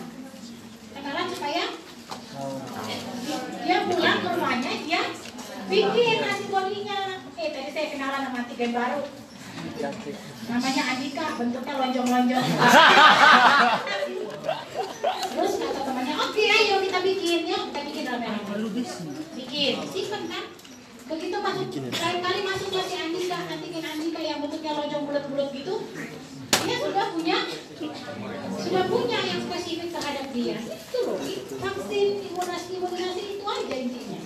Kenalan 0.92 1.26
supaya 1.32 1.64
dia 3.64 3.78
pulang 3.88 4.18
ke 4.20 4.28
rumahnya 4.28 4.72
dia 4.84 5.02
bikin 5.72 6.20
antibodinya. 6.20 7.00
Eh 7.40 7.48
tadi 7.48 7.70
saya 7.72 7.86
kenalan 7.96 8.20
sama 8.28 8.38
antigen 8.44 8.72
baru. 8.76 9.00
Namanya 10.44 10.82
Andika, 10.94 11.26
bentuknya 11.40 11.74
lonjong-lonjong. 11.80 12.46
Terus 15.34 15.52
kata 15.58 15.80
temannya, 15.82 16.14
oke 16.14 16.42
ayo 16.42 16.76
kita 16.84 16.98
bikin, 17.02 17.40
yuk 17.48 17.62
kita 17.72 17.80
bikin 17.90 18.02
dalam 18.06 18.22
yang 18.22 18.38
Bikin, 19.34 19.74
simpen 19.90 20.22
kan? 20.30 20.44
Begitu 21.04 21.36
masuk, 21.36 21.68
lain 21.76 22.18
kali 22.24 22.40
masuklah 22.48 22.84
si 22.88 22.96
Andika, 22.96 23.38
antigen 23.44 23.84
Andika 23.84 24.20
yang 24.24 24.40
bentuknya 24.40 24.72
lonjong 24.72 25.04
bulat-bulat 25.04 25.48
gitu, 25.52 25.74
dia 26.64 26.76
sudah 26.80 27.06
punya 27.12 27.38
sudah 28.64 28.84
punya 28.88 29.18
yang 29.20 29.40
spesifik 29.44 29.88
terhadap 29.92 30.26
dia. 30.32 30.56
Itu 30.64 30.98
loh, 31.04 31.18
vaksin 31.60 32.08
imunisasi 32.32 32.70
imunisasi 32.80 33.22
itu 33.36 33.44
aja 33.44 33.74
intinya. 33.76 34.20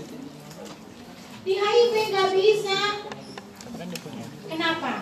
Di 1.43 1.53
HIV 1.59 1.95
nggak 2.15 2.29
bisa. 2.37 2.79
kan 3.79 3.87
dia 3.91 4.01
punya. 4.03 4.27
Kenapa? 4.47 4.93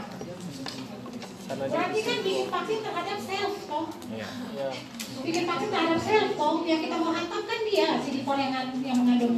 Karena 1.46 1.64
dia 1.68 1.72
Berarti 1.76 1.98
kan 2.02 2.18
bikin 2.24 2.46
vaksin 2.48 2.79
terhadap 2.83 3.18
self 3.20 3.55
toh. 3.68 3.87
Iya. 4.11 4.29
ya, 4.57 4.68
Bikin 5.20 5.44
vaksin 5.44 5.68
terhadap 5.68 6.00
self 6.00 6.31
toh. 6.40 6.57
Yang 6.64 6.81
kita 6.88 6.96
mau 6.98 7.12
hantam 7.12 7.42
kan 7.44 7.61
dia 7.68 7.88
CD4 8.00 8.29
yang, 8.40 8.52
yang 8.81 8.96
mengandung 9.05 9.37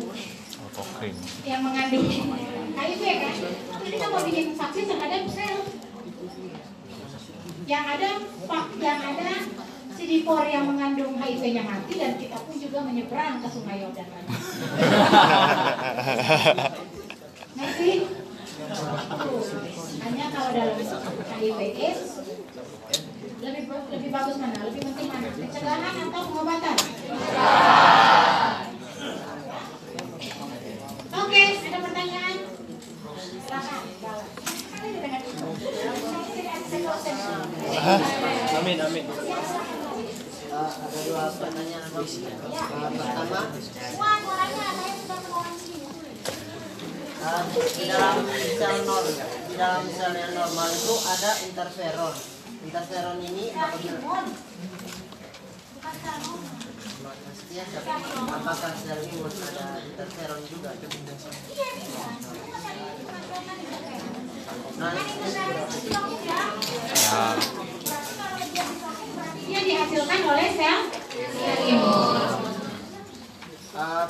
Yang 1.46 1.61
mengandung 1.62 2.11
HIV 2.74 3.02
kan. 3.22 3.34
Jadi 3.78 3.88
kita 3.94 4.06
mau 4.11 4.18
bikin 4.26 4.46
vaksin 4.58 4.84
terhadap 4.90 5.22
sel. 5.30 5.58
Yang 7.68 7.84
ada 7.87 8.08
yang 8.82 9.00
ada 9.02 9.30
CD4 9.94 10.30
yang 10.50 10.64
mengandung 10.66 11.14
HIV-nya 11.18 11.62
mati 11.62 11.94
dan 11.98 12.18
kita 12.18 12.38
pun 12.42 12.56
juga 12.58 12.82
menyeberang 12.82 13.38
ke 13.38 13.48
Sungai 13.50 13.82
Yordan. 13.82 14.08
Nanti 17.58 17.90
hanya 20.02 20.24
kalau 20.34 20.50
dalam 20.50 20.74
HIV 21.38 21.61
AIDS 21.78 22.02
lebih 23.38 23.70
lebih 23.70 24.11
bagus 24.11 24.37
mana? 24.42 24.58
Lebih 24.66 24.82
penting 24.82 25.08
mana? 25.14 25.28
Pencegahan 25.30 25.94
atau 26.11 26.20
pengobatan? 26.26 26.76
Oke, 31.28 31.44
ada 31.60 31.78
pertanyaan? 31.84 32.36
Silakan. 33.20 33.82
Kan 34.72 34.80
ini 34.80 34.98
dengan 35.04 35.20
itu. 35.20 35.44
amin 38.56 38.78
amin. 38.80 39.04
Ada 40.48 40.98
dua 41.04 41.24
pertanyaan. 41.36 41.84
Eh, 41.84 42.08
pertama, 42.96 43.40
Wah, 44.00 44.16
suaranya 44.24 44.68
saya 44.72 44.94
sudah 44.96 45.18
menolong 45.20 45.58
sini. 45.60 45.88
di 47.76 47.84
dalam 47.84 48.16
sel 48.56 48.74
nor, 48.88 49.04
di 49.52 49.54
dalam 49.60 49.84
sel 49.84 50.12
yang 50.16 50.32
normal 50.32 50.68
itu 50.72 50.94
ada 50.96 51.30
interferon. 51.44 52.14
Interferon 52.64 53.18
ini 53.20 53.52
apabila 53.52 54.00
Mon. 54.00 54.26
Bukan 55.76 55.94
kamu. 56.00 56.32
ya, 56.40 56.48
apakah 56.48 56.56
sel 56.56 56.56
imun 56.56 56.56
ada 56.56 56.56
interferon 56.56 56.56
juga? 56.56 56.56
Iya, 56.58 56.64
bisa. 56.64 56.64
Cuma 56.64 56.64
tadi 56.64 56.64
bukan 56.64 56.64
karena 56.64 56.64
interferon. 56.64 56.64
Nah, 56.64 56.64
Kan 56.64 56.64
interferon 56.64 56.64
itu 56.68 56.96
blokir 56.98 57.38
ya. 57.48 57.64
Ya. 57.64 57.80
Berarti 64.78 65.12
kalau 68.12 68.37
dia 68.37 68.64
diblokir, 68.68 69.08
berarti 69.16 69.38
dia 69.48 69.61
dihasilkan 69.64 70.20
oleh 70.28 70.48
sel 70.52 70.78
eh, 73.78 74.06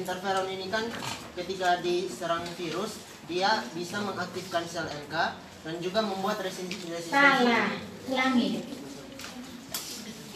interferon 0.00 0.48
ini 0.48 0.66
kan 0.72 0.84
ketika 1.36 1.84
diserang 1.84 2.44
virus 2.56 2.96
dia 3.28 3.60
bisa 3.76 4.00
mengaktifkan 4.00 4.64
sel 4.64 4.88
NK 4.88 5.14
dan 5.66 5.74
juga 5.82 6.00
membuat 6.00 6.40
resistensi 6.40 6.88
resistensi 6.88 7.12
Salah, 7.12 7.74
ulangi. 8.08 8.50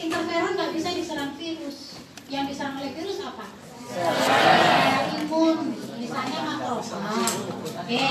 Interferon 0.01 0.53
nggak 0.59 0.73
bisa 0.75 0.89
diserang 0.93 1.33
virus. 1.39 2.00
Yang 2.31 2.45
diserang 2.55 2.79
oleh 2.79 2.95
virus 2.95 3.19
apa? 3.27 3.47
Sel 3.91 4.15
imun, 5.19 5.59
misalnya 5.99 6.39
makrofag. 6.47 7.33
Oke. 7.75 8.05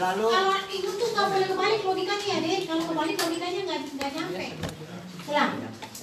Lalu 0.00 0.24
Kalau 0.32 0.56
itu 0.72 0.88
tuh 0.88 1.08
nggak 1.12 1.26
boleh 1.28 1.46
kebalik 1.52 1.80
logikanya 1.84 2.26
ya, 2.32 2.38
Dek. 2.40 2.60
Kalau 2.64 2.84
kebalik 2.88 3.16
logikanya 3.20 3.60
nggak 3.68 3.80
nggak 3.92 4.10
nyampe. 4.16 4.46
Ulang. 5.28 5.52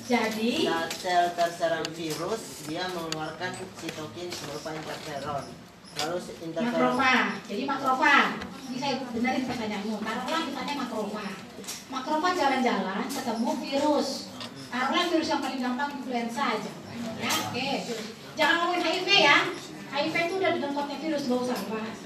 Jadi, 0.07 0.51
saat 0.69 0.91
sel 0.93 1.25
terserang 1.35 1.89
virus, 1.91 2.63
dia 2.69 2.85
mengeluarkan 2.93 3.51
sitokin 3.81 4.29
berupa 4.45 4.69
interferon. 4.77 5.43
Lalu 5.97 6.17
interferon 6.21 6.69
makrofag. 6.69 7.25
Jadi 7.49 7.63
makrofag. 7.65 8.27
Ini 8.69 8.77
saya 8.77 8.93
benerin 9.09 9.43
pertanyaanmu. 9.49 9.95
Taruhlah 10.05 10.41
misalnya 10.45 10.75
makrofag. 10.85 11.33
Makrofag 11.89 12.33
jalan-jalan 12.37 13.03
ketemu 13.09 13.49
virus. 13.65 14.09
Taruhlah 14.67 15.05
virus 15.07 15.29
yang 15.31 15.41
paling 15.41 15.59
gampang 15.63 15.89
influenza 15.95 16.43
aja. 16.55 16.71
Ya, 17.17 17.31
oke. 17.49 17.69
Jangan 18.37 18.55
ngomongin 18.59 18.83
HIV 18.83 19.09
ya. 19.23 19.37
HIV 19.87 20.15
itu 20.27 20.33
udah 20.37 20.51
di 20.53 20.59
tempatnya 20.59 20.97
virus, 21.01 21.23
gak 21.25 21.41
usah 21.47 21.59
bahas. 21.71 21.97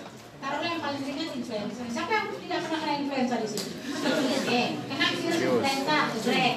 Taruhlah 0.42 0.70
yang 0.70 0.82
paling 0.82 1.02
ringan 1.06 1.30
influenza. 1.38 1.84
Siapa 1.90 2.12
yang 2.14 2.26
tidak 2.34 2.60
pernah 2.66 2.80
kena 2.82 2.94
influenza 3.02 3.36
di 3.42 3.48
sini? 3.50 3.72
Oke, 4.06 4.62
kena 4.90 5.06
virus 5.18 5.40
influenza, 5.42 5.98
grek. 6.22 6.56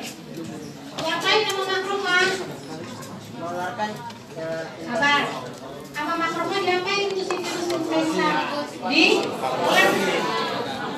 Ngapain 0.94 1.40
sama 1.48 1.64
makrofag? 1.66 2.28
mengeluarkan 3.34 3.90
eh, 4.40 4.64
Sabar. 4.88 5.22
Sama 5.94 6.14
makrofag 6.18 6.62
diapain 6.64 7.12
tuh 7.12 7.24
si 7.28 7.36
virus 7.38 7.68
influenza? 7.70 8.30
Di 8.88 9.04
telan. 9.20 9.90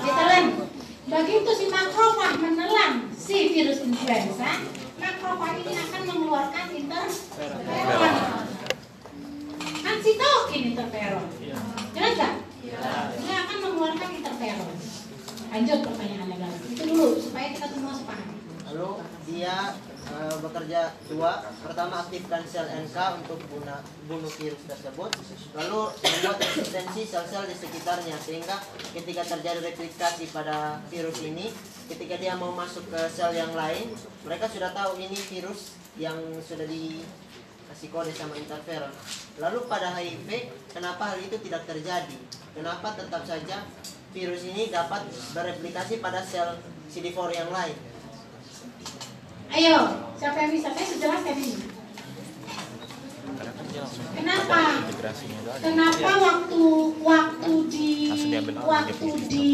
Ditelan. 0.05 0.65
Begitu 1.07 1.51
si 1.55 1.64
makrofag 1.71 2.35
menelan 2.42 3.07
si 3.14 3.55
virus 3.55 3.79
influenza, 3.87 4.59
makrofag 4.99 5.55
ini 5.62 5.75
akan 5.79 6.03
mengeluarkan 6.03 6.66
interferon. 6.75 8.47
Kan 9.87 9.97
sitokin 10.03 10.62
interferon. 10.75 11.27
Jelas 11.95 12.12
nggak? 12.19 12.35
Dia 13.23 13.37
akan 13.47 13.57
mengeluarkan 13.62 14.11
interferon. 14.19 14.75
Lanjut 15.55 15.79
pertanyaannya 15.87 16.37
guys. 16.42 16.61
Itu 16.75 16.83
dulu 16.90 17.09
supaya 17.23 17.55
kita 17.55 17.66
semua 17.71 17.95
sepaham. 17.95 18.29
Lalu 18.66 18.90
dia 19.31 19.79
eh, 20.07 20.37
bekerja 20.42 20.95
dua, 21.11 21.42
pertama 21.62 22.07
aktifkan 22.07 22.42
sel 22.47 22.66
NK 22.66 22.97
untuk 23.25 23.40
guna, 23.51 23.83
bunuh 24.07 24.31
virus 24.38 24.62
tersebut, 24.66 25.11
lalu 25.59 25.81
membuat 25.90 26.38
resistensi 26.42 27.03
sel-sel 27.07 27.47
di 27.51 27.57
sekitarnya 27.59 28.16
sehingga 28.23 28.57
ketika 28.95 29.23
terjadi 29.37 29.61
replikasi 29.73 30.31
pada 30.31 30.79
virus 30.92 31.19
ini, 31.23 31.51
ketika 31.90 32.14
dia 32.19 32.35
mau 32.38 32.55
masuk 32.55 32.87
ke 32.90 33.01
sel 33.11 33.35
yang 33.35 33.51
lain, 33.55 33.90
mereka 34.23 34.47
sudah 34.47 34.71
tahu 34.71 34.99
ini 35.03 35.19
virus 35.31 35.75
yang 35.97 36.16
sudah 36.45 36.69
dikasih 36.69 37.88
kode 37.88 38.12
sama 38.12 38.37
interferon. 38.37 38.92
Lalu 39.40 39.59
pada 39.69 39.92
HIV, 39.97 40.29
kenapa 40.73 41.12
hal 41.12 41.19
itu 41.21 41.37
tidak 41.45 41.64
terjadi? 41.69 42.19
Kenapa 42.57 42.97
tetap 42.97 43.21
saja 43.29 43.69
virus 44.16 44.49
ini 44.49 44.73
dapat 44.73 45.05
bereplikasi 45.37 46.01
pada 46.01 46.25
sel 46.25 46.57
CD4 46.88 47.19
yang 47.37 47.51
lain? 47.53 47.95
Ayo, 49.52 49.76
siapa 50.18 50.38
yang 50.42 50.52
bisa? 50.52 50.68
Saya 50.74 50.87
sejelaskan 50.87 51.37
ini. 51.38 51.54
Kenapa? 54.16 54.61
Kenapa 55.61 56.11
waktu 56.18 56.62
waktu 57.04 57.52
di 57.68 57.90
waktu 58.64 59.09
di 59.28 59.52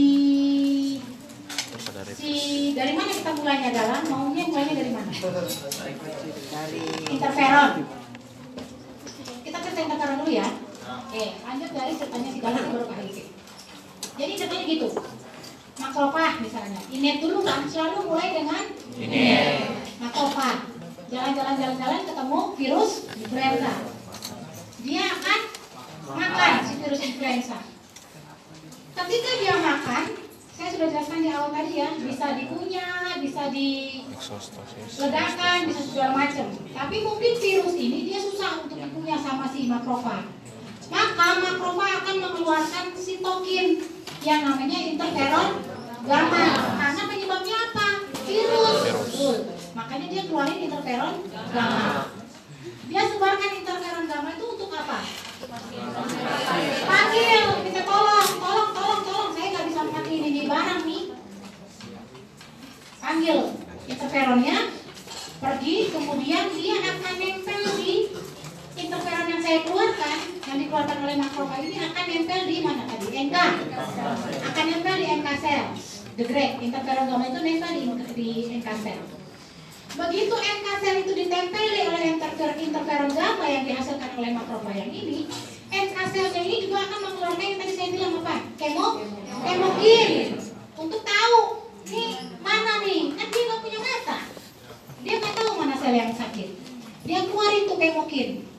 si 2.15 2.33
dari 2.73 2.93
mana 2.95 3.11
kita 3.11 3.31
mulainya 3.37 3.71
dalam 3.75 4.03
maunya 4.07 4.45
mulainya 4.49 4.75
dari 4.79 4.91
mana? 4.95 5.11
Dari 6.53 6.83
Interferon. 7.11 7.71
Kita 9.43 9.59
cerita 9.59 9.81
interferon 9.83 10.17
dulu 10.23 10.33
ya. 10.33 10.49
Oke, 11.03 11.25
lanjut 11.43 11.71
dari 11.75 11.93
ceritanya 11.99 12.31
si 12.31 12.39
dalam 12.41 12.65
baru 12.73 12.87
ke 12.89 12.95
HIV. 12.95 13.19
Jadi 14.17 14.33
ceritanya 14.39 14.65
gitu. 14.71 14.89
Makrofag 15.81 16.45
misalnya. 16.45 16.81
Inet 16.93 17.25
dulu 17.25 17.41
kan 17.41 17.65
selalu 17.65 18.13
mulai 18.13 18.29
dengan 18.37 18.63
inet. 19.01 19.73
Makrofag. 20.03 20.69
Jalan-jalan 21.13 21.55
jalan-jalan 21.61 22.01
ketemu 22.09 22.41
virus 22.57 22.93
influenza. 23.17 23.73
Dia 24.83 25.03
akan 25.13 25.41
makan 26.17 26.53
si 26.65 26.73
virus 26.81 27.01
influenza. 27.05 27.59
Ketika 28.93 29.31
dia 29.41 29.55
makan, 29.61 30.05
saya 30.53 30.69
sudah 30.73 30.89
jelaskan 30.93 31.21
di 31.25 31.29
awal 31.33 31.51
tadi 31.53 31.73
ya, 31.81 31.89
bisa 31.97 32.27
dikunyah, 32.37 33.17
bisa 33.21 33.43
di 33.53 33.69
ledakan 35.01 35.59
bisa 35.69 35.83
segala 35.85 36.13
macam. 36.17 36.47
Tapi 36.53 36.97
mungkin 37.01 37.33
virus 37.41 37.75
ini 37.77 37.99
dia 38.09 38.21
susah 38.21 38.65
untuk 38.65 38.77
dikunyah 38.77 39.21
sama 39.21 39.49
si 39.49 39.69
makrofag. 39.69 40.29
Maka 40.93 41.29
makrofag 41.41 41.93
akan 42.05 42.17
mengeluarkan 42.21 42.85
sitokin 42.97 43.81
yang 44.23 44.41
namanya 44.47 44.79
interferon 44.79 45.49
gamma. 46.07 46.45
Karena 46.79 47.03
penyebabnya 47.11 47.57
apa? 47.71 47.89
Virus. 48.23 48.81
Makanya 49.75 50.07
dia 50.11 50.23
keluarin 50.31 50.59
interferon 50.67 51.15
gamma. 51.31 52.11
Dia 52.87 53.03
sebarkan 53.11 53.51
interferon 53.63 54.05
gamma 54.07 54.31
itu 54.35 54.47
untuk 54.47 54.71
apa? 54.71 54.99
Panggil, 56.87 57.45
minta 57.67 57.83
tolong, 57.83 58.31
tolong, 58.39 58.71
tolong, 58.71 59.01
tolong. 59.03 59.29
Saya 59.35 59.47
nggak 59.51 59.67
bisa 59.67 59.81
pakai 59.91 60.13
ini 60.15 60.31
di 60.31 60.43
barang 60.47 60.81
nih 60.87 61.05
panggil 63.03 63.51
interferonnya 63.91 64.71
pergi 65.43 65.91
kemudian 65.91 66.55
dia 66.55 66.77
akan 66.87 67.15
nempel 67.19 67.63
di 67.75 68.12
interferon 68.83 69.27
yang 69.31 69.43
saya 69.43 69.59
keluarkan 69.63 70.19
yang 70.43 70.59
dikeluarkan 70.59 70.99
oleh 71.07 71.17
makrofag 71.23 71.61
ini 71.63 71.77
akan 71.79 72.05
nempel 72.11 72.41
di 72.51 72.57
mana 72.61 72.83
tadi? 72.91 73.07
NK 73.15 73.37
akan 74.43 74.65
nempel 74.67 74.95
di 74.99 75.07
NK 75.07 75.29
sel. 75.39 75.65
The 76.19 76.25
great. 76.29 76.61
Interferon 76.61 77.07
gamma 77.09 77.25
itu 77.31 77.41
nempel 77.41 77.71
di, 77.73 77.83
di 78.19 78.29
NK 78.59 78.69
sel. 78.83 79.01
Begitu 79.93 80.35
NK 80.35 80.67
sel 80.83 80.97
itu 81.07 81.13
ditempeli 81.15 81.81
oleh 81.87 82.03
interferon, 82.19 82.57
interferon 82.59 83.11
gamma 83.15 83.47
yang 83.47 83.65
dihasilkan 83.71 84.11
oleh 84.19 84.31
makrofag 84.35 84.75
yang 84.77 84.91
ini 84.91 85.31
NK 85.73 85.97
selnya 86.13 86.41
ini 86.43 86.57
juga 86.69 86.85
akan 86.85 86.99
mengeluarkan 87.07 87.45
yang 87.47 87.59
tadi 87.63 87.73
saya 87.79 87.89
bilang 87.95 88.13
apa? 88.21 88.37
Kemo 88.59 88.87
kemokin 89.43 90.11
untuk 90.77 91.01
tahu 91.01 91.39
nih 91.89 92.13
mana 92.43 92.83
nih? 92.83 93.15
Kan 93.15 93.27
dia 93.31 93.43
nggak 93.47 93.61
punya 93.63 93.79
mata. 93.81 94.19
Dia 95.01 95.15
nggak 95.23 95.35
tahu 95.39 95.51
mana 95.55 95.75
sel 95.79 95.95
yang 95.95 96.13
sakit. 96.13 96.51
Dia 97.09 97.25
keluarin 97.25 97.65
tuh 97.67 97.79
kemokin 97.81 98.52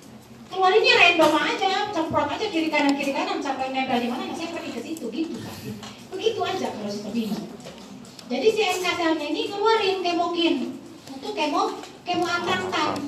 keluarinnya 0.54 0.94
random 0.94 1.34
aja 1.34 1.74
semprot 1.90 2.30
aja 2.30 2.46
kiri 2.46 2.70
kanan 2.70 2.94
kiri 2.94 3.10
kanan 3.10 3.42
sampai 3.42 3.74
nempel 3.74 3.98
di 3.98 4.08
mana 4.14 4.38
saya 4.38 4.54
pergi 4.54 4.70
ke 4.70 4.82
situ 4.86 5.06
gitu 5.10 5.36
kan 5.42 5.58
begitu 6.14 6.40
aja 6.46 6.68
kalau 6.70 6.92
seperti 6.94 7.34
ini 7.34 7.40
jadi 8.30 8.48
si 8.54 8.62
NK 8.62 8.86
selnya 8.94 9.26
ini 9.26 9.50
keluarin 9.50 10.06
kemokin 10.06 10.56
untuk 11.10 11.34
kemo 11.34 11.82
kemo 12.06 12.26
atraktan 12.30 13.02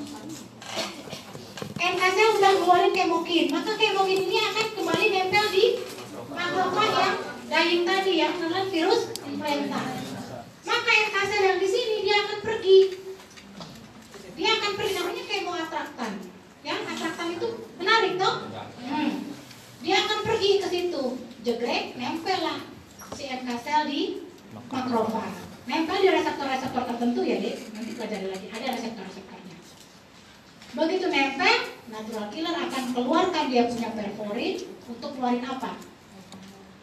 NK 1.78 2.02
sel 2.18 2.28
udah 2.42 2.52
keluarin 2.58 2.92
kemokin 2.92 3.46
maka 3.54 3.72
kemokin 3.78 4.20
ini 4.26 4.38
akan 4.42 4.66
kembali 4.74 5.06
nempel 5.06 5.44
di 5.54 5.64
makrofag 6.26 6.90
yang 6.98 7.16
dying 7.46 7.84
tadi 7.86 8.12
yang 8.18 8.34
menelan 8.42 8.66
virus 8.74 9.14
influenza 9.22 9.80
maka 10.66 10.90
NK 10.90 11.16
sel 11.30 11.42
yang 11.46 11.58
di 11.62 11.68
sini 11.70 11.96
dia 12.02 12.16
akan 12.26 12.38
pergi 12.42 12.78
dia 14.34 14.50
akan 14.50 14.70
pergi 14.74 14.92
namanya 14.98 15.24
kemoatraktan 15.30 16.12
yang 16.66 16.82
atraktan 16.82 17.28
itu 17.38 17.48
menarik 17.78 18.12
toh 18.18 18.34
hmm. 18.82 19.10
dia 19.86 19.96
akan 20.02 20.18
pergi 20.26 20.50
ke 20.58 20.66
situ 20.66 21.02
jegrek 21.46 21.94
nempel 21.94 22.38
lah 22.42 22.58
si 23.14 23.30
NK 23.30 23.48
sel 23.62 23.86
di 23.86 24.26
makrofag 24.66 25.30
nempel 25.70 25.96
di 26.02 26.08
reseptor-reseptor 26.10 26.82
tertentu 26.90 27.22
ya 27.22 27.38
dek 28.06 28.22
nanti 28.22 28.26
pelajari 28.26 28.26
lagi 28.30 28.46
ada 28.54 28.66
reseptor-reseptornya 28.78 29.56
begitu 30.76 31.06
nempel 31.10 31.56
natural 31.90 32.26
killer 32.30 32.56
akan 32.56 32.84
keluarkan 32.94 33.44
dia 33.50 33.62
punya 33.66 33.88
perforin 33.94 34.54
untuk 34.86 35.10
keluarin 35.18 35.44
apa 35.46 35.72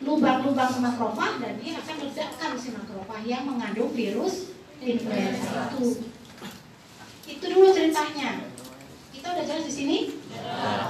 lubang-lubang 0.04 0.84
makrofag 0.84 1.40
dan 1.40 1.54
dia 1.64 1.80
akan 1.80 1.96
meledakkan 2.04 2.52
si 2.60 2.76
makrofag 2.76 3.24
yang 3.24 3.48
mengandung 3.48 3.96
virus 3.96 4.52
influenza 4.84 5.72
itu. 5.80 6.04
Itu 7.24 7.46
dulu 7.48 7.72
ceritanya. 7.72 8.52
Kita 9.16 9.32
udah 9.32 9.46
jelas 9.48 9.64
di 9.64 9.74
sini? 9.74 9.98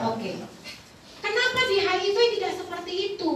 Oke. 0.10 0.42
Kenapa 1.22 1.60
di 1.70 1.78
HIV 1.78 2.18
tidak 2.42 2.54
seperti 2.58 2.94
itu? 3.14 3.32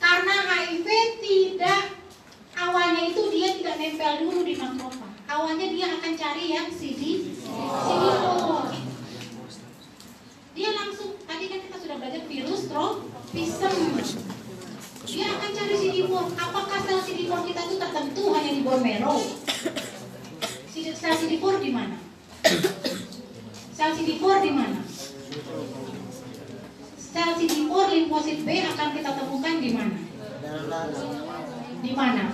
Karena 0.00 0.36
HIV 0.48 0.88
tidak 1.20 2.01
awalnya 2.62 3.02
itu 3.10 3.22
dia 3.34 3.58
tidak 3.58 3.76
nempel 3.82 4.12
dulu 4.22 4.40
di 4.46 4.54
makrofag. 4.54 5.12
Awalnya 5.26 5.66
dia 5.72 5.86
akan 5.98 6.12
cari 6.14 6.44
yang 6.52 6.68
CD, 6.70 7.32
CD4 7.42 8.82
dia 10.52 10.70
langsung 10.76 11.16
tadi 11.24 11.48
kan 11.48 11.60
kita 11.64 11.76
sudah 11.80 11.96
belajar 11.96 12.22
virus 12.28 12.68
tropism 12.68 13.76
dia 15.08 15.26
akan 15.32 15.50
cari 15.56 15.74
CD4 15.80 16.14
apakah 16.36 16.78
sel 16.84 17.00
CD4 17.00 17.32
kita 17.48 17.60
itu 17.64 17.76
tertentu 17.80 18.22
hanya 18.36 18.50
di 18.52 18.60
bone 18.60 18.84
marrow 18.84 19.20
sel 20.68 21.14
CD4 21.16 21.46
di 21.64 21.70
mana 21.72 21.96
sel 23.72 23.90
CD4 23.96 24.24
di 24.44 24.50
mana? 24.52 24.80
Sel 27.12 27.36
CD4 27.36 27.74
limfosit 27.92 28.40
B 28.40 28.48
akan 28.64 28.88
kita 28.96 29.10
temukan 29.20 29.54
di 29.60 29.70
mana? 29.76 29.98
Di 31.82 31.92
mana? 31.92 32.24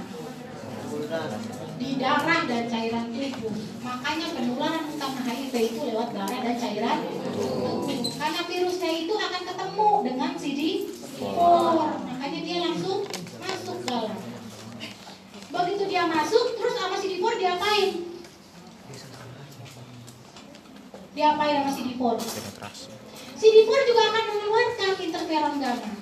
Di 1.78 1.94
darah 1.94 2.42
dan 2.50 2.66
cairan 2.66 3.06
tubuh. 3.14 3.54
Makanya 3.86 4.26
penularan 4.34 4.84
utama 4.90 5.20
HIV 5.22 5.54
itu 5.54 5.80
lewat 5.94 6.10
darah 6.10 6.40
dan 6.42 6.56
cairan 6.58 6.98
tubuh. 7.38 7.86
Karena 8.18 8.40
virusnya 8.42 8.90
itu 9.06 9.14
akan 9.14 9.42
ketemu 9.46 9.90
dengan 10.02 10.30
CD4. 10.34 11.22
Makanya 12.02 12.40
dia 12.42 12.58
langsung 12.66 13.06
masuk 13.38 13.78
dalam. 13.86 14.18
Begitu 15.48 15.82
dia 15.86 16.04
masuk, 16.10 16.58
terus 16.58 16.74
sama 16.74 16.96
CD4 16.98 17.26
diapain? 17.38 17.88
Diapain 21.14 21.54
sama 21.62 21.70
CD4? 21.72 22.02
Penetrasi. 22.18 22.90
CD4 23.38 23.70
juga 23.86 24.02
akan 24.10 24.24
mengeluarkan 24.34 24.92
interferon 24.98 25.54
gamma. 25.62 25.92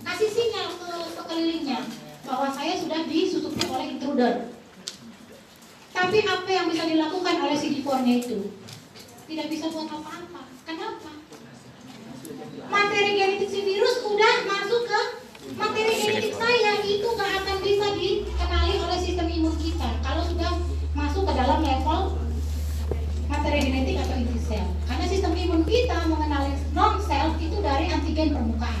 Kasih 0.00 0.30
sinyal 0.32 0.68
ke 0.80 0.90
sekelilingnya 1.12 1.99
bahwa 2.30 2.46
saya 2.54 2.78
sudah 2.78 3.10
disusupi 3.10 3.66
oleh 3.66 3.98
intruder. 3.98 4.54
Tapi 5.90 6.22
apa 6.22 6.46
yang 6.46 6.70
bisa 6.70 6.86
dilakukan 6.86 7.34
oleh 7.42 7.58
CD4-nya 7.58 8.14
itu? 8.22 8.54
Tidak 9.26 9.46
bisa 9.50 9.66
buat 9.74 9.90
apa-apa. 9.90 10.46
Kenapa? 10.62 11.10
Materi 12.70 13.18
genetik 13.18 13.50
si 13.50 13.66
virus 13.66 14.06
udah 14.06 14.34
masuk 14.46 14.86
ke 14.86 15.00
materi 15.58 15.90
genetik 15.98 16.38
saya 16.38 16.78
itu 16.86 17.02
nggak 17.02 17.30
akan 17.42 17.56
bisa 17.66 17.86
dikenali 17.98 18.74
oleh 18.78 18.98
sistem 19.02 19.26
imun 19.26 19.54
kita 19.58 19.98
kalau 19.98 20.22
sudah 20.22 20.54
masuk 20.94 21.26
ke 21.26 21.32
dalam 21.34 21.58
level 21.66 22.14
materi 23.26 23.58
genetik 23.66 24.06
atau 24.06 24.14
inti 24.14 24.38
sel. 24.38 24.66
Karena 24.86 25.04
sistem 25.10 25.34
imun 25.34 25.66
kita 25.66 26.06
mengenali 26.06 26.54
non 26.70 27.02
sel 27.02 27.34
itu 27.42 27.58
dari 27.58 27.90
antigen 27.90 28.30
permukaan. 28.30 28.79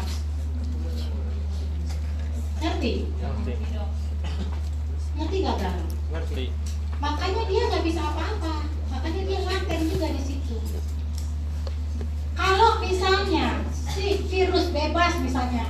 Ngerti? 2.80 3.04
Ngerti. 3.12 3.52
Ngerti 5.20 5.36
nggak 5.44 5.56
Bang? 5.60 5.80
Ngerti. 6.16 6.44
Makanya 6.96 7.42
dia 7.44 7.62
nggak 7.68 7.84
bisa 7.84 8.00
apa-apa. 8.00 8.54
Makanya 8.88 9.22
dia 9.28 9.40
laten 9.44 9.80
juga 9.84 10.06
di 10.16 10.22
situ. 10.24 10.56
Kalau 12.32 12.80
misalnya 12.80 13.68
si 13.84 14.24
virus 14.32 14.72
bebas 14.72 15.12
misalnya, 15.20 15.68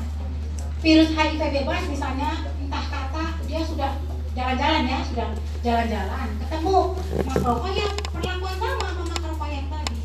virus 0.86 1.10
HIV 1.10 1.42
bebas 1.50 1.82
misalnya, 1.90 2.46
entah 2.46 2.84
kata 2.86 3.42
dia 3.42 3.58
sudah 3.66 3.98
jalan-jalan 4.38 4.86
ya, 4.86 4.98
sudah 5.02 5.28
jalan-jalan, 5.66 6.28
ketemu 6.46 6.78
makrofa 7.26 7.68
yang 7.74 7.94
perlakuan 8.06 8.54
sama 8.54 8.86
sama 8.86 9.04
makrofa 9.10 9.46
yang 9.50 9.66
tadi. 9.66 9.98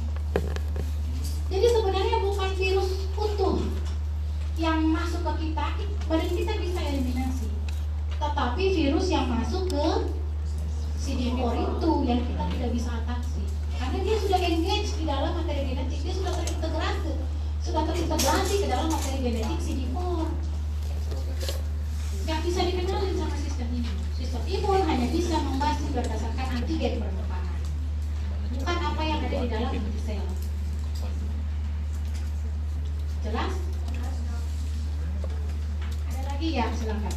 Jadi 1.53 1.68
sebenarnya 1.70 2.14
yang 4.56 4.80
masuk 4.88 5.22
ke 5.24 5.51
kita, 5.51 5.66
badan 6.08 6.32
kita 6.32 6.53
bisa 6.60 6.80
eliminasi. 6.80 7.47
Tetapi 8.16 8.64
virus 8.72 9.08
yang 9.12 9.28
masuk 9.28 9.68
ke 9.68 9.88
CD4 10.99 11.43
itu 11.60 11.91
yang 12.08 12.22
kita 12.24 12.43
tidak 12.56 12.72
bisa 12.72 12.89
atasi. 13.03 13.43
Karena 13.76 13.97
dia 14.01 14.16
sudah 14.18 14.39
engage 14.39 14.89
di 14.95 15.03
dalam 15.03 15.32
materi 15.36 15.62
genetik 15.68 15.99
dia 15.99 16.14
sudah 16.16 16.34
terintegrasi 16.34 17.14
sudah 17.66 17.82
terintegrasi 17.82 18.56
ke 18.62 18.68
dalam 18.70 18.88
materi 18.88 19.18
genetik 19.20 19.60
CD4 19.60 19.97
nggak 22.26 22.39
bisa 22.41 22.60
dikenalin 22.66 23.14
sama 23.20 23.36
sistem 23.38 23.68
imun. 23.70 23.97
Sistem 24.18 24.43
imun 24.49 24.82
hanya 24.88 25.08
bisa 25.14 25.36
membahas 25.43 25.78
berdasarkan 25.93 26.47
antigen 26.58 27.03
bukan 28.56 28.78
apa 28.82 29.01
yang 29.03 29.20
ada 29.20 29.38
di 29.43 29.47
dalam 29.51 29.72
inti 29.76 30.01
sel 30.01 30.26
jelas 33.26 33.53
ada 36.56 36.64
lagi 36.64 36.64
ya 36.64 36.68
silakan 36.80 37.16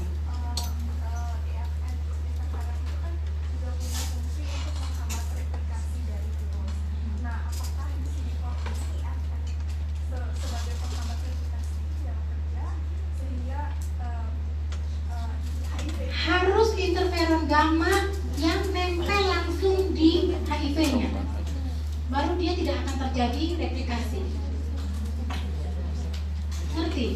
harus 16.28 16.74
interferon 16.74 17.46
gamma 17.46 18.10
yang 18.42 18.60
nempel 18.74 19.22
langsung 19.22 19.94
di 19.94 20.34
HIV-nya. 20.44 21.08
Baru 22.10 22.36
dia 22.36 22.52
tidak 22.58 22.84
akan 22.84 22.96
terjadi 23.08 23.44
replikasi. 23.56 24.20
Ngerti? 26.76 27.06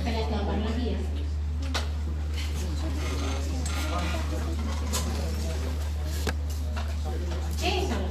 Kita 0.00 0.08
lihat 0.16 0.28
gambar 0.32 0.58
lagi 0.64 0.84
ya. 0.96 0.98
Eh, 7.60 7.78
salah. 7.84 8.10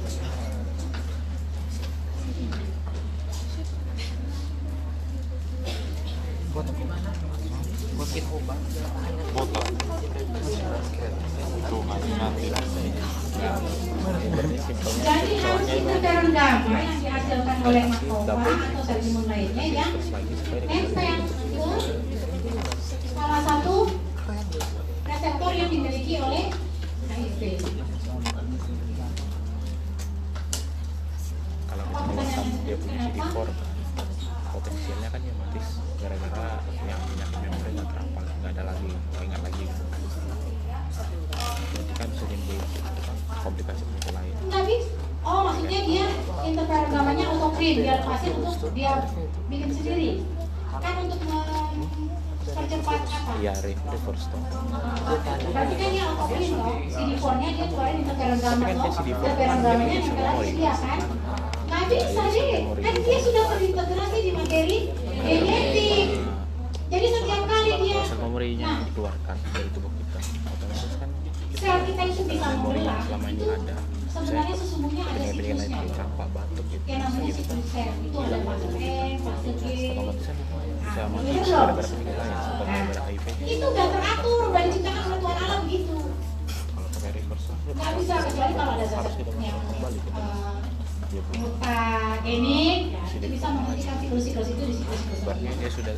Buat 6.50 8.10
kita 8.14 8.30
obat. 8.30 8.58
Foto. 9.34 9.60
Tuh, 11.70 11.82
mati 11.84 12.10
mati. 12.16 12.46
Jadi 15.00 15.32
harus 15.40 15.68
interferon 15.68 16.28
gamma 16.32 16.78
yang 16.80 16.98
dihasilkan 17.00 17.58
oleh 17.64 17.84
makrofa 17.88 18.52
atau 18.52 18.82
sel 18.84 19.00
imun 19.04 19.24
lainnya 19.28 19.64
yang 19.68 19.92
nempel 20.64 21.16
ke 21.60 21.70
salah 23.14 23.40
satu 23.44 23.92
reseptor 25.06 25.52
yang 25.54 25.68
dimiliki 25.68 26.18
oleh 26.18 26.48
HIV. 27.06 27.40
Kalau 31.68 31.84
kita 31.84 32.00
melihat 32.10 32.44
dia 32.66 32.76
punya 32.80 32.96
CD4 33.06 33.36
potensialnya 34.50 35.08
kan 35.14 35.20
dia 35.22 35.34
mati 35.38 35.60
gara-gara 36.02 36.46
yang 36.82 37.00
penyakit 37.06 37.38
memori 37.38 37.70
nggak 37.76 37.86
terapal 37.86 38.24
nggak 38.26 38.50
ada 38.56 38.62
lagi 38.74 38.90
nggak 38.90 39.22
ingat 39.30 39.40
lagi 39.46 39.64
berarti 41.70 41.92
kan 41.94 42.06
bisa 42.10 42.24
timbul 42.26 42.58
komplikasi 43.30 43.82
penyakit 43.86 44.12
lain 44.16 44.34
Nggak 44.50 44.64
bisa. 44.66 44.90
Oh, 45.20 45.40
maksudnya 45.44 45.80
dia 45.84 46.06
interferon 46.42 46.90
autoclean, 47.70 47.78
dia 47.80 47.94
lepasin 47.96 48.32
untuk 48.36 48.70
dia 48.72 48.92
bikin 49.46 49.70
sendiri. 49.70 50.10
Kan 50.72 50.94
untuk 51.02 51.20
mempercepat 51.20 53.00
apa? 53.00 53.32
iya 53.36 53.52
re- 53.58 53.76
reverse 53.84 54.26
toh 54.26 54.40
Berarti 55.50 55.74
kan 55.76 55.88
dia 55.90 56.04
autoclean 56.08 56.50
loh. 56.52 56.76
CD4-nya 56.84 57.48
dia 57.52 57.66
keluarin 57.66 58.00
gamma 58.36 58.54
Tapi 58.56 58.64
kan 58.64 58.76
loh. 58.76 58.92
CD4 58.92 59.18
Interferon 59.20 59.58
gamanya 59.60 59.98
nempel 60.00 60.24
lagi 60.24 60.50
ke 60.50 60.56
dia 60.56 60.72
kan? 60.72 61.00
Nggak 61.60 61.84
bisa 61.88 62.22
deh. 62.32 62.60
Kan 62.80 62.94
dia 62.98 63.18
sudah 63.20 63.44
terintegrasi 63.48 64.18
di 64.20 64.32
materi 64.32 64.78
genetik. 65.20 66.08
Jadi 66.90 67.06
setiap 67.08 67.42
kali 67.46 67.70
dia 67.80 68.02
sel 68.02 68.18
memorinya 68.20 68.58
Nah. 68.60 68.72
yang 68.72 68.82
dikeluarkan 68.84 69.36
dari 69.46 69.68
tubuh 69.70 69.90
kita 69.92 70.18
otomatis 70.48 70.94
kan 70.98 71.08
sel 71.52 71.78
kita 71.84 72.02
itu 72.04 72.22
bisa 72.26 72.46
yang 72.50 72.98
selama 73.00 73.26
ini 73.28 73.36
Itu 73.36 73.46
ada 73.48 73.76
sebenarnya 74.10 74.54
sesungguhnya 74.58 75.04
ada 75.06 75.18
siklusnya. 75.30 75.78
campak 75.94 76.28
batuk 76.34 76.66
gitu 76.70 76.84
yang 76.90 77.00
namanya 77.06 77.30
siklus 77.30 77.66
sel 77.70 77.94
itu 78.02 78.18
ada 78.18 78.38
fase 78.42 78.66
M, 78.74 79.16
fase 79.22 79.50
G. 79.54 79.64
Itu 83.46 83.64
udah 83.70 83.86
teratur, 83.94 84.50
udah 84.50 84.62
diciptakan 84.66 85.02
oleh 85.06 85.18
Tuhan 85.22 85.60
gitu. 85.70 85.96
pakai 86.74 87.10
reverse 87.14 87.46
Nggak 87.70 87.92
bisa 88.02 88.14
kecuali 88.26 88.52
kalau 88.58 88.72
ada 88.74 88.86
zat 88.90 89.06
yang 89.40 89.58
mutagenik, 91.10 92.94
ya, 92.94 93.02
itu 93.18 93.26
bisa 93.34 93.46
menghentikan 93.50 93.98
siklus-siklus 93.98 94.48
itu 94.54 94.62
di 94.62 94.74
siklus-siklus. 94.78 95.26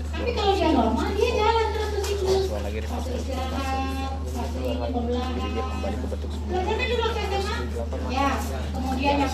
Tapi 0.08 0.30
kalau 0.32 0.52
dia 0.56 0.72
normal, 0.72 1.08
dia 1.12 1.30
jalan 1.36 1.66
terus 1.76 1.90
ke 1.92 2.00
siklus. 2.00 2.44
Istirahat, 2.48 3.04
ini. 3.12 3.91
Jadi 4.32 5.60
kembali 5.60 5.96
ke 6.00 6.06
bentuk 6.08 6.30
semula 6.32 6.60
kan? 6.62 7.60
Ya, 8.08 8.30
kemudian 8.72 9.14
yang 9.20 9.30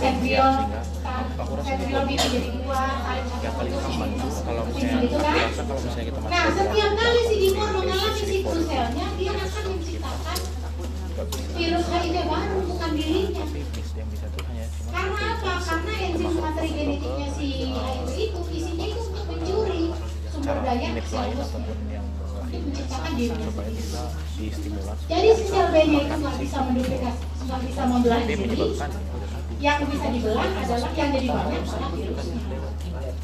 bisa 2.09 2.27
jadi 2.29 2.49
dua, 2.59 2.83
saling 2.99 3.27
yang 3.39 3.55
paling 3.55 3.75
aman 3.79 4.11
kalau 4.43 4.63
Gitu 4.75 5.17
kan? 5.19 5.51
aku 5.55 5.73
rasa 5.79 6.01
Nah, 6.29 6.45
setiap 6.51 6.93
kali 6.99 7.21
si 7.31 7.37
Jadi, 7.39 7.59
mengalami 7.59 8.11
CD4 8.19 8.27
siklus 8.27 8.67
selnya, 8.67 9.07
dia 9.19 9.31
akan 9.35 9.63
menciptakan 9.71 10.39
virus 11.59 11.87
HIV 11.91 12.17
baru, 12.31 12.59
bukan 12.63 12.91
dirinya. 12.95 13.45
Karena 14.89 15.21
apa? 15.35 15.53
Karena 15.59 15.93
enzim 15.99 16.33
materi 16.39 16.71
genetiknya 16.75 17.29
si 17.35 17.47
HIV 17.75 18.09
itu 18.15 18.41
isinya 18.55 18.87
itu 18.87 19.03
untuk 19.03 19.25
mencuri 19.27 19.83
sumber 20.31 20.57
daya 20.63 20.89
sel 21.03 21.31
lain 22.49 22.57
itu 22.57 22.67
menciptakan 22.67 23.11
sendiri. 23.13 23.37
Jadi 25.05 25.29
si 25.35 25.45
sel 25.45 25.67
B-nya 25.69 25.99
itu 26.01 26.15
nggak 26.17 26.37
bisa 26.39 26.59
menduplikasi, 26.65 27.21
nggak 27.45 27.61
bisa 27.65 27.83
membelah 27.85 28.21
diri, 28.25 28.47
yang 29.59 29.79
bisa 29.85 30.07
dibelah 30.09 30.49
adalah 30.55 30.91
yang 30.95 31.09
jadi 31.11 31.29
banyak 31.29 31.63
virusnya. 31.93 32.39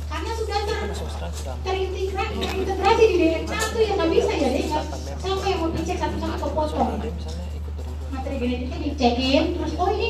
Karena 0.05 0.31
sudah 0.35 0.59
ter, 0.61 0.77
terintegrasi, 1.65 2.35
terintegrasi 2.37 3.03
di 3.03 3.17
DNA 3.17 3.59
tuh 3.65 3.81
yang 3.81 3.97
nggak 3.97 4.11
bisa 4.11 4.33
ya 4.33 4.49
deh. 4.49 4.65
nggak- 4.65 4.89
Siapa 5.15 5.45
yang 5.47 5.59
mau 5.59 5.69
dicek 5.73 5.97
satu-satu 5.97 6.37
kepotong? 6.45 6.89
dari 6.95 7.11
Materi 8.11 8.37
genetiknya 8.39 8.79
dicekin, 8.85 9.43
terus 9.55 9.73
oh 9.75 9.89
ini 9.91 10.09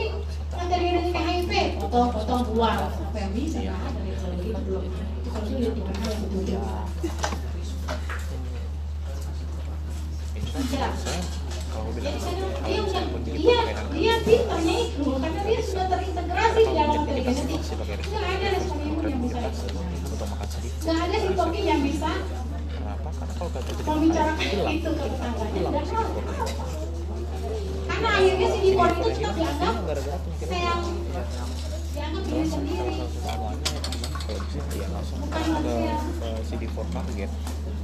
materi 0.51 0.85
genetiknya 0.85 1.23
HIV, 1.25 1.53
potong, 1.79 2.09
potong, 2.13 2.43
buang. 2.51 2.79
Apa 2.85 3.17
yang 3.17 3.33
bisa? 3.33 3.59
Yang 3.61 3.79
kalau 3.81 4.35
begitu 4.35 4.61
belum. 4.61 4.85
Itu 4.85 5.29
kalau 5.31 5.47
dikenal 5.49 6.05
yang. 6.05 6.23
Jelas. 6.45 6.89
Kalau 10.55 11.91
bilang 11.99 12.15
dia 13.35 13.59
dia 13.91 14.15
karena 14.23 15.43
dia 15.43 15.59
sudah 15.67 15.91
terintegrasi 15.91 16.63
di 16.63 16.79
dalam 16.79 17.03
ada 17.03 17.27
yang 17.27 17.43
bisa 19.19 19.51
ada 20.87 21.19
yang 21.19 21.35
bisa 21.83 22.07
itu 24.71 24.95
karena 27.85 28.09
akhirnya 28.15 28.49
si 28.55 28.59
itu 28.71 29.11
dianggap 29.35 29.75
dianggap 31.99 32.23
diri 32.31 32.47
sendiri 32.47 32.95
ya 34.79 34.87
bukan 35.19 35.43
manusia 35.51 35.99
ke 36.23 36.47
CD4 36.47 36.79
target 36.95 37.35
jelas 37.35 37.75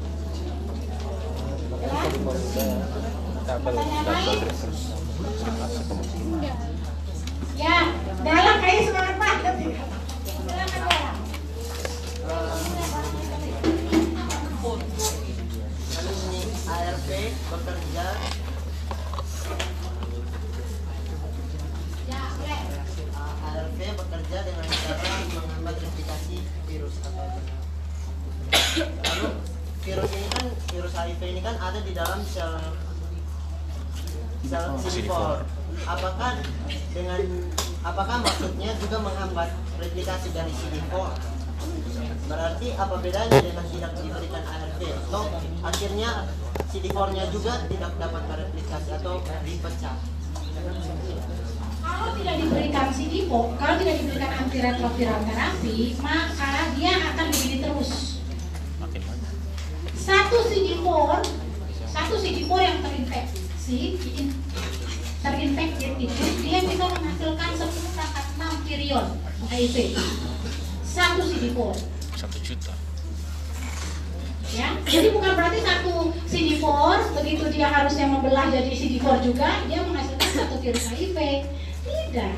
double 1.51 1.51
pertanyaan 1.51 1.51
double 1.51 1.51
lain 1.51 1.51
reverse 1.51 1.51
simulasi 1.51 1.51
kemungkinan 1.51 1.70
ya 7.57 7.79
dalam 8.21 8.57
kayak 8.61 8.85
ya 17.97 18.09
ARP 23.41 23.81
bekerja 23.81 24.39
dengan 24.45 24.67
cara 24.69 25.13
menghambat 25.33 25.77
virus 26.69 26.95
lalu 27.09 27.41
virus 29.81 30.11
ini 30.13 30.29
kan 30.29 30.47
virus 30.73 30.93
HIV 30.93 31.21
ini 31.25 31.41
kan 31.41 31.57
ada 31.57 31.81
di 31.81 31.93
dalam 31.97 32.21
sel 32.29 32.53
sel 34.45 34.77
CD4 34.77 35.13
apakah 35.89 36.31
dengan 36.93 37.21
apakah 37.81 38.17
maksudnya 38.21 38.77
juga 38.77 38.97
menghambat 39.01 39.49
replikasi 39.81 40.29
dari 40.37 40.53
CD4 40.53 40.95
berarti 42.29 42.67
apa 42.77 42.95
bedanya 43.01 43.41
dengan 43.41 43.65
tidak 43.73 43.93
diberikan 43.97 44.43
ARP 44.45 44.81
atau 44.85 45.23
akhirnya 45.65 46.11
CD4 46.71 46.99
nya 47.17 47.25
juga 47.33 47.53
tidak 47.67 47.93
dapat 47.99 48.23
bereplikasi 48.31 48.91
atau 49.01 49.19
dipecah? 49.43 49.97
Kalau 51.81 52.09
tidak 52.15 52.37
diberikan 52.39 52.87
CD4, 52.95 53.33
kalau 53.59 53.75
tidak 53.81 53.97
diberikan 53.99 54.33
antiretroviral 54.45 55.21
terapi, 55.27 55.79
maka 55.99 56.71
dia 56.79 56.93
akan 57.13 57.27
begini 57.33 57.57
terus. 57.65 58.10
Satu 60.01 60.37
CD4, 60.49 60.89
satu 61.93 62.15
CD4 62.17 62.53
yang 62.57 62.79
terinfeksi, 62.81 64.01
terinfektif 65.21 65.91
itu 66.01 66.25
dia 66.41 66.59
bisa 66.65 66.85
menghasilkan 66.89 67.51
10 67.53 67.69
pangkat 68.01 68.27
6 68.41 68.65
virion 68.65 69.07
HIV. 69.53 69.77
Satu 70.89 71.21
CD4. 71.29 71.61
satu 72.17 72.37
juta. 72.41 72.73
Ya 74.57 74.73
jadi 74.89 75.13
bukan 75.13 75.33
berarti 75.37 75.61
satu 75.61 76.17
CD4 76.27 76.65
begitu 77.21 77.45
dia 77.53 77.69
harusnya 77.69 78.09
membelah 78.09 78.49
jadi 78.49 78.73
CD4 78.73 79.21
juga 79.21 79.49
dia 79.69 79.85
menghasilkan 79.85 80.31
satu 80.33 80.57
virus 80.65 80.89
HIV. 80.97 81.19
Tidak. 81.85 82.35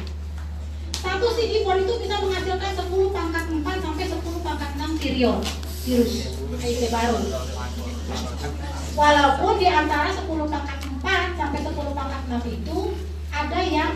Satu 0.98 1.26
CD4 1.30 1.66
itu 1.86 1.92
bisa 2.02 2.16
menghasilkan 2.18 2.70
10 2.74 2.90
pangkat 3.14 3.44
4 3.54 3.86
sampai 3.86 4.04
10 4.10 4.46
pangkat 4.46 4.70
6 4.74 4.98
virion 4.98 5.38
virus 5.82 6.38
HIV 6.62 6.82
baru. 6.94 7.18
Walaupun 8.92 9.52
di 9.58 9.66
antara 9.66 10.14
10 10.14 10.28
pangkat 10.28 10.78
4 11.02 11.38
sampai 11.38 11.60
10 11.64 11.98
pangkat 11.98 12.22
6 12.30 12.54
itu 12.54 12.78
ada 13.34 13.60
yang 13.66 13.92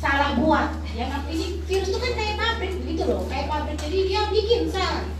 salah 0.00 0.38
buat. 0.40 0.70
Ya 0.96 1.12
ini 1.28 1.60
virus 1.68 1.92
itu 1.92 1.98
kan 2.00 2.12
kayak 2.16 2.36
pabrik 2.40 2.72
gitu 2.86 3.02
loh. 3.04 3.28
Kayak 3.28 3.46
pabrik 3.52 3.76
jadi 3.76 3.98
dia 4.08 4.22
bikin 4.32 4.72
sel. 4.72 5.12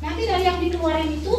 Nanti 0.00 0.22
dari 0.24 0.44
yang 0.48 0.58
dikeluarin 0.60 1.12
itu 1.12 1.34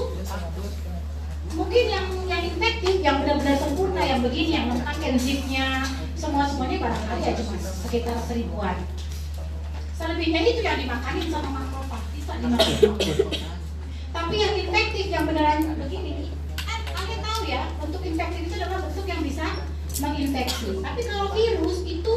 mungkin 1.57 1.83
yang 1.89 2.07
yang 2.29 2.41
infektif 2.43 3.01
yang 3.01 3.23
benar-benar 3.23 3.57
sempurna 3.57 4.03
yang 4.03 4.19
begini 4.21 4.51
yang 4.53 4.67
lengkap 4.69 4.97
enzimnya 4.99 5.81
semua 6.13 6.45
semuanya 6.45 6.77
barangkali 6.85 7.21
ya 7.25 7.33
cuma 7.41 7.55
sekitar 7.57 8.17
seribuan. 8.29 8.77
Selebihnya 9.97 10.41
itu 10.45 10.61
yang 10.61 10.77
dimakanin 10.77 11.33
sama 11.33 11.49
makrofag 11.49 12.16
tapi 14.11 14.35
yang 14.35 14.53
infektif 14.59 15.05
yang 15.07 15.23
beneran 15.23 15.63
begini. 15.79 16.27
Kan 16.59 16.79
kalian 16.91 17.19
tahu 17.23 17.41
ya 17.47 17.71
bentuk 17.79 18.03
infektif 18.03 18.41
itu 18.51 18.53
adalah 18.59 18.83
bentuk 18.83 19.05
yang 19.07 19.21
bisa 19.23 19.45
menginfeksi. 20.03 20.69
Tapi 20.83 21.01
kalau 21.07 21.27
virus 21.31 21.77
itu 21.87 22.13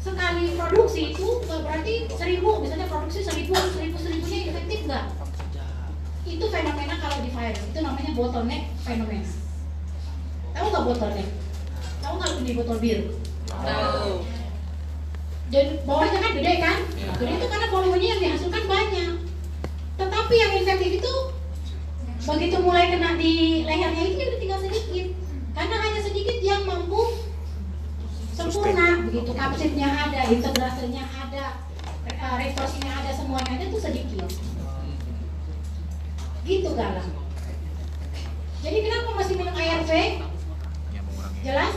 sekali 0.00 0.56
produksi 0.56 1.12
itu 1.12 1.26
nggak 1.44 1.60
berarti 1.60 1.94
seribu 2.16 2.64
misalnya 2.64 2.88
produksi 2.88 3.20
seribu 3.20 3.52
seribu 3.76 3.96
seribunya 4.00 4.38
infektif 4.48 4.80
nggak? 4.88 5.04
Itu 6.24 6.44
fenomena 6.48 6.94
kalau 6.96 7.20
di 7.20 7.28
virus 7.28 7.64
itu 7.68 7.78
namanya 7.84 8.10
bottleneck 8.16 8.62
fenomena. 8.80 9.28
Tahu 10.56 10.66
nggak 10.72 10.84
bottleneck? 10.88 11.28
Tahu 12.00 12.12
nggak 12.16 12.30
di 12.40 12.52
botol 12.56 12.78
bir 12.80 13.00
Tahu. 13.50 14.39
Dan 15.50 15.66
bawahnya 15.82 16.18
kan 16.22 16.32
gede 16.38 16.54
kan? 16.62 16.78
Gede 17.18 17.32
itu 17.34 17.46
karena 17.50 17.66
volumenya 17.74 18.08
yang 18.14 18.20
dihasilkan 18.22 18.64
banyak. 18.70 19.12
Tetapi 19.98 20.34
yang 20.38 20.52
infektif 20.62 20.90
itu 21.02 21.12
begitu 22.20 22.56
mulai 22.62 22.86
kena 22.94 23.18
di 23.18 23.66
lehernya 23.66 24.02
itu 24.06 24.14
udah 24.22 24.38
tinggal 24.38 24.60
sedikit. 24.62 25.06
Karena 25.50 25.76
hanya 25.82 26.00
sedikit 26.06 26.38
yang 26.38 26.62
mampu 26.62 27.02
sempurna 28.38 29.02
begitu. 29.10 29.30
Kapsitnya 29.34 29.88
ada 29.90 30.20
integrasinya 30.30 31.04
ada 31.18 31.44
eh, 32.06 32.34
reversinya 32.46 32.92
ada 33.02 33.10
semuanya 33.10 33.52
ada 33.58 33.66
tuh 33.74 33.82
sedikit. 33.82 34.30
Gitu 36.46 36.70
galang. 36.78 37.10
Jadi 38.60 38.78
kenapa 38.86 39.08
masih 39.18 39.34
minum 39.34 39.56
ARV 39.56 39.90
mengurangi. 39.90 41.42
Jelas 41.42 41.74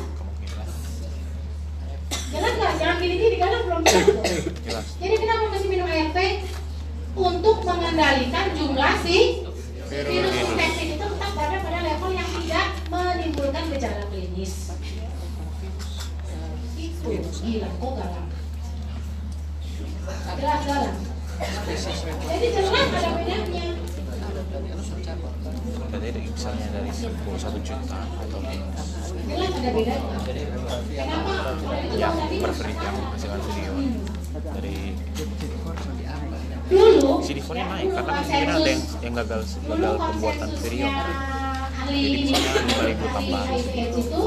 jelas 2.34 2.54
nggak 2.58 2.74
jangan 2.82 2.98
gini-gini 2.98 3.36
galang 3.38 3.64
belum 3.70 3.82
jelas 3.86 4.86
Jadi 4.98 5.16
kenapa 5.22 5.44
masih 5.54 5.68
minum 5.70 5.86
ARV? 5.86 6.18
Untuk 7.14 7.58
mengendalikan 7.62 8.58
jumlah 8.58 8.94
si 9.06 9.46
virus 9.86 10.34
infeksi 10.34 10.98
itu 10.98 11.06
tetap 11.06 11.32
berada 11.38 11.58
pada 11.62 11.80
level 11.86 12.12
yang 12.18 12.30
tidak 12.42 12.68
menimbulkan 12.90 13.64
gejala 13.70 14.04
klinis. 14.10 14.74
Itu 16.74 17.12
gila 17.22 17.70
kok 17.70 17.92
galang. 18.02 18.30
Jelas 20.34 20.62
galang. 20.66 20.98
Jadi 22.26 22.48
jelas 22.50 22.88
ada 22.98 23.10
bedanya. 23.14 23.66
Berarti 24.54 26.30
misalnya 26.30 26.68
dari 26.70 26.92
1 26.94 27.10
juta 27.66 28.00
atau 28.06 28.38
ada 28.38 28.54
yang 28.54 28.70
video 29.74 29.98
yang 31.98 32.14
menghasilkan 32.94 33.42
video 33.50 33.74
dari 34.54 34.78
dulu 36.70 37.22
CD4 37.22 37.50
nya 37.54 37.62
ya, 37.62 37.66
naik 37.70 37.90
karena 37.94 38.12
mungkin 38.14 38.46
ada 38.50 38.70
yang, 38.70 38.84
yang 39.02 39.14
gagal 39.18 39.42
gagal 39.66 39.94
pembuatan 39.98 40.50
video 40.62 40.88
Jadi 41.84 42.00
ini 42.00 42.32
misalnya 42.32 42.64
5.000 42.64 42.80
ahli 42.80 42.94
tambahan. 42.96 43.48
AIDS 43.52 43.98
itu 44.00 44.24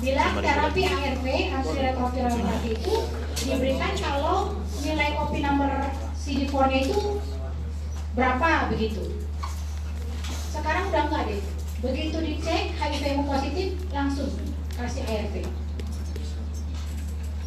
bilang 0.00 0.32
5.000 0.34 0.46
terapi 0.46 0.82
ARV 0.88 1.26
antiretroviral 1.52 2.32
terapi 2.32 2.70
itu 2.72 2.94
diberikan 3.44 3.92
kalau 4.00 4.38
nilai 4.80 5.10
kopi 5.18 5.38
number 5.44 5.72
CD4 6.16 6.54
nya 6.70 6.78
itu 6.80 6.98
berapa 8.14 8.50
begitu 8.72 9.02
sekarang 10.54 10.84
udah 10.94 11.02
enggak 11.10 11.22
deh. 11.26 11.42
Begitu 11.82 12.16
dicek 12.16 12.62
HIV 12.78 13.26
positif 13.26 13.68
langsung 13.90 14.30
kasih 14.74 15.06
ARV 15.06 15.34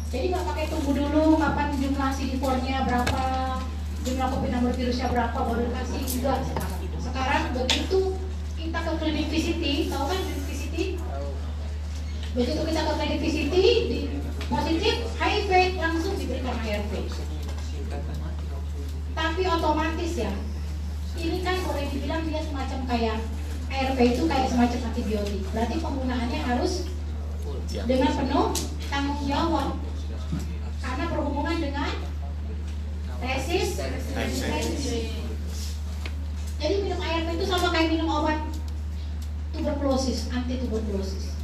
jadi 0.08 0.32
nggak 0.32 0.44
pakai 0.48 0.64
tunggu 0.72 0.90
dulu 0.96 1.36
kapan 1.36 1.68
jumlah 1.76 2.10
CD4 2.16 2.44
nya 2.64 2.76
berapa 2.88 3.22
jumlah 4.08 4.26
kopi 4.32 4.48
nomor 4.48 4.72
virusnya 4.72 5.12
berapa 5.12 5.36
baru 5.36 5.68
kasih 5.68 6.00
enggak. 6.00 6.38
Sekarang 6.48 6.88
sekarang 6.96 7.42
begitu 7.52 8.16
kita 8.56 8.78
ke 8.80 8.92
klinik 8.96 9.26
VCT 9.28 9.64
tahu 9.92 10.04
kan 10.08 10.18
klinik 10.24 10.44
VCT 10.48 10.76
begitu 12.32 12.60
kita 12.64 12.80
ke 12.80 12.92
klinik 12.96 13.18
VCT 13.20 13.54
di, 13.88 14.00
positif 14.48 14.94
HIV 15.20 15.50
langsung 15.76 16.14
diberikan 16.16 16.56
ARV 16.56 16.92
tapi 19.12 19.42
otomatis 19.44 20.12
ya 20.16 20.32
ini 21.16 21.40
kan 21.40 21.56
boleh 21.64 21.86
dibilang 21.88 22.22
dia 22.28 22.40
semacam 22.44 22.80
kayak 22.84 23.18
ARV 23.68 23.98
itu 24.00 24.22
kayak 24.28 24.48
semacam 24.52 24.80
antibiotik 24.92 25.42
berarti 25.54 25.74
penggunaannya 25.80 26.40
harus 26.44 26.72
Ya. 27.68 27.84
dengan 27.84 28.08
penuh 28.16 28.48
tanggung 28.88 29.28
jawab 29.28 29.76
karena 30.80 31.04
berhubungan 31.12 31.56
dengan 31.60 31.90
resistensi. 33.20 35.12
Jadi 36.58 36.74
minum 36.80 36.96
ARV 36.96 37.28
itu 37.36 37.44
sama 37.44 37.68
kayak 37.68 37.92
minum 37.92 38.08
obat 38.08 38.40
tuberkulosis, 39.52 40.32
anti 40.32 40.64
tuberkulosis. 40.64 41.36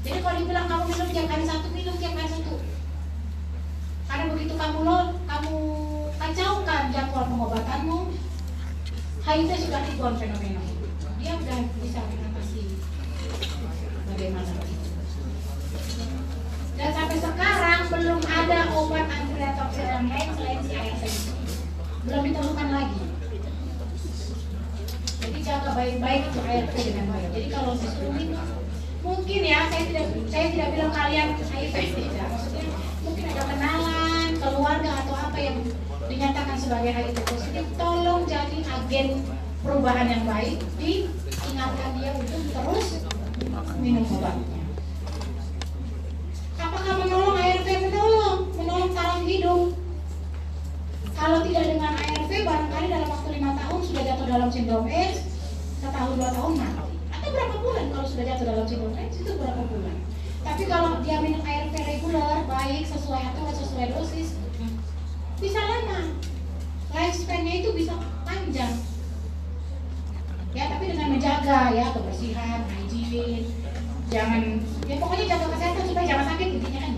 Jadi 0.00 0.18
kalau 0.24 0.36
dibilang 0.40 0.64
kamu 0.64 0.96
minum 0.96 1.08
tiap 1.12 1.28
hari 1.28 1.44
satu, 1.44 1.66
minum 1.76 1.94
tiap 2.00 2.14
hari 2.16 2.30
satu. 2.32 2.54
Karena 4.08 4.24
begitu 4.32 4.54
kamu 4.56 4.78
lo, 4.80 4.98
kamu 5.28 5.54
kacaukan 6.16 6.82
jadwal 6.88 7.24
pengobatanmu, 7.28 7.98
HIV 9.28 9.52
sudah 9.60 9.84
ribuan 9.84 10.16
fenomena. 10.16 10.62
Dia 11.20 11.36
sudah 11.36 11.60
bisa 11.84 12.00
mengatasi 12.00 12.64
bagaimana. 14.08 14.52
Dan 16.80 16.90
sampai 16.96 17.18
sekarang 17.20 17.80
belum 17.92 18.20
ada 18.24 18.58
obat 18.72 19.04
antiretroviral 19.04 20.00
yang 20.00 20.08
lain 20.08 20.28
selain 20.32 20.60
si 20.64 20.72
itu. 20.80 21.08
Belum 22.08 22.22
ditemukan 22.24 22.68
lagi. 22.72 23.04
Jadi 25.20 25.38
jaga 25.44 25.70
baik-baik 25.76 26.22
itu 26.32 26.40
ARV 26.40 26.74
dengan 26.88 27.06
baik. 27.12 27.28
Jadi 27.36 27.46
kalau 27.52 27.76
disuruh 27.76 28.12
minum, 28.16 28.48
mungkin 29.04 29.40
ya 29.44 29.68
saya 29.68 29.84
tidak 29.92 30.04
saya 30.32 30.46
tidak 30.56 30.68
bilang 30.72 30.92
kalian 30.96 31.28
HIV 31.36 31.76
tidak. 32.00 32.28
Maksudnya 32.32 32.64
mungkin 33.04 33.24
ada 33.28 33.42
kenalan, 33.44 34.28
keluarga 34.40 34.90
atau 35.04 35.14
apa 35.20 35.36
yang 35.36 35.60
dinyatakan 36.08 36.56
sebagai 36.56 36.90
HIV 36.90 37.16
positif, 37.28 37.64
tolong 37.76 38.24
jadi 38.24 38.58
agen 38.64 39.20
perubahan 39.60 40.08
yang 40.08 40.24
baik. 40.24 40.56
Diingatkan 40.80 41.90
dia 42.00 42.10
untuk 42.16 42.42
terus 42.48 42.86
minum 43.78 44.04
obatnya. 44.08 44.64
Apakah 46.58 46.94
menolong 47.04 47.36
ARV? 47.36 47.68
Menolong, 47.68 48.38
menolong 48.56 48.90
taraf 48.96 49.22
hidup. 49.22 49.76
Kalau 51.18 51.38
tidak 51.44 51.64
dengan 51.76 51.92
ARV, 51.94 52.30
barangkali 52.30 52.86
dalam 52.88 53.08
waktu 53.10 53.28
lima 53.36 53.50
tahun 53.58 53.80
sudah 53.84 54.02
jatuh 54.02 54.26
dalam 54.26 54.48
sindrom 54.48 54.86
AIDS, 54.88 55.28
setahun 55.78 56.12
dua 56.16 56.30
tahun 56.32 56.52
mati. 56.56 56.94
Atau 57.12 57.28
berapa 57.34 57.56
bulan 57.60 57.84
kalau 57.92 58.06
sudah 58.08 58.24
jatuh 58.26 58.46
dalam 58.48 58.64
sindrom 58.66 58.94
AIDS 58.96 59.16
itu 59.20 59.32
berapa 59.36 59.62
bulan? 59.66 59.96
Tapi 60.46 60.62
kalau 60.64 60.90
dia 61.04 61.18
minum 61.20 61.42
ARV 61.44 61.74
reguler, 61.74 62.38
baik 62.48 62.84
sesuai 62.88 63.22
atau 63.34 63.44
sesuai 63.52 63.86
dosis, 63.92 64.38
bisa 65.38 65.60
lama. 65.62 66.00
Lifespan-nya 66.90 67.52
itu 67.62 67.70
bisa 67.74 67.94
panjang. 68.26 68.74
Ya, 70.56 70.64
tapi 70.74 70.90
dengan 70.90 71.14
menjaga 71.14 71.70
ya 71.70 71.94
kebersihan, 71.94 72.66
hygiene, 72.66 73.46
jangan 74.08 74.42
ya 74.88 74.96
pokoknya 74.96 75.24
jaga 75.36 75.46
kesehatan 75.52 75.84
supaya 75.84 76.06
jangan 76.08 76.26
sakit 76.32 76.48
intinya 76.58 76.80
kan 76.80 76.92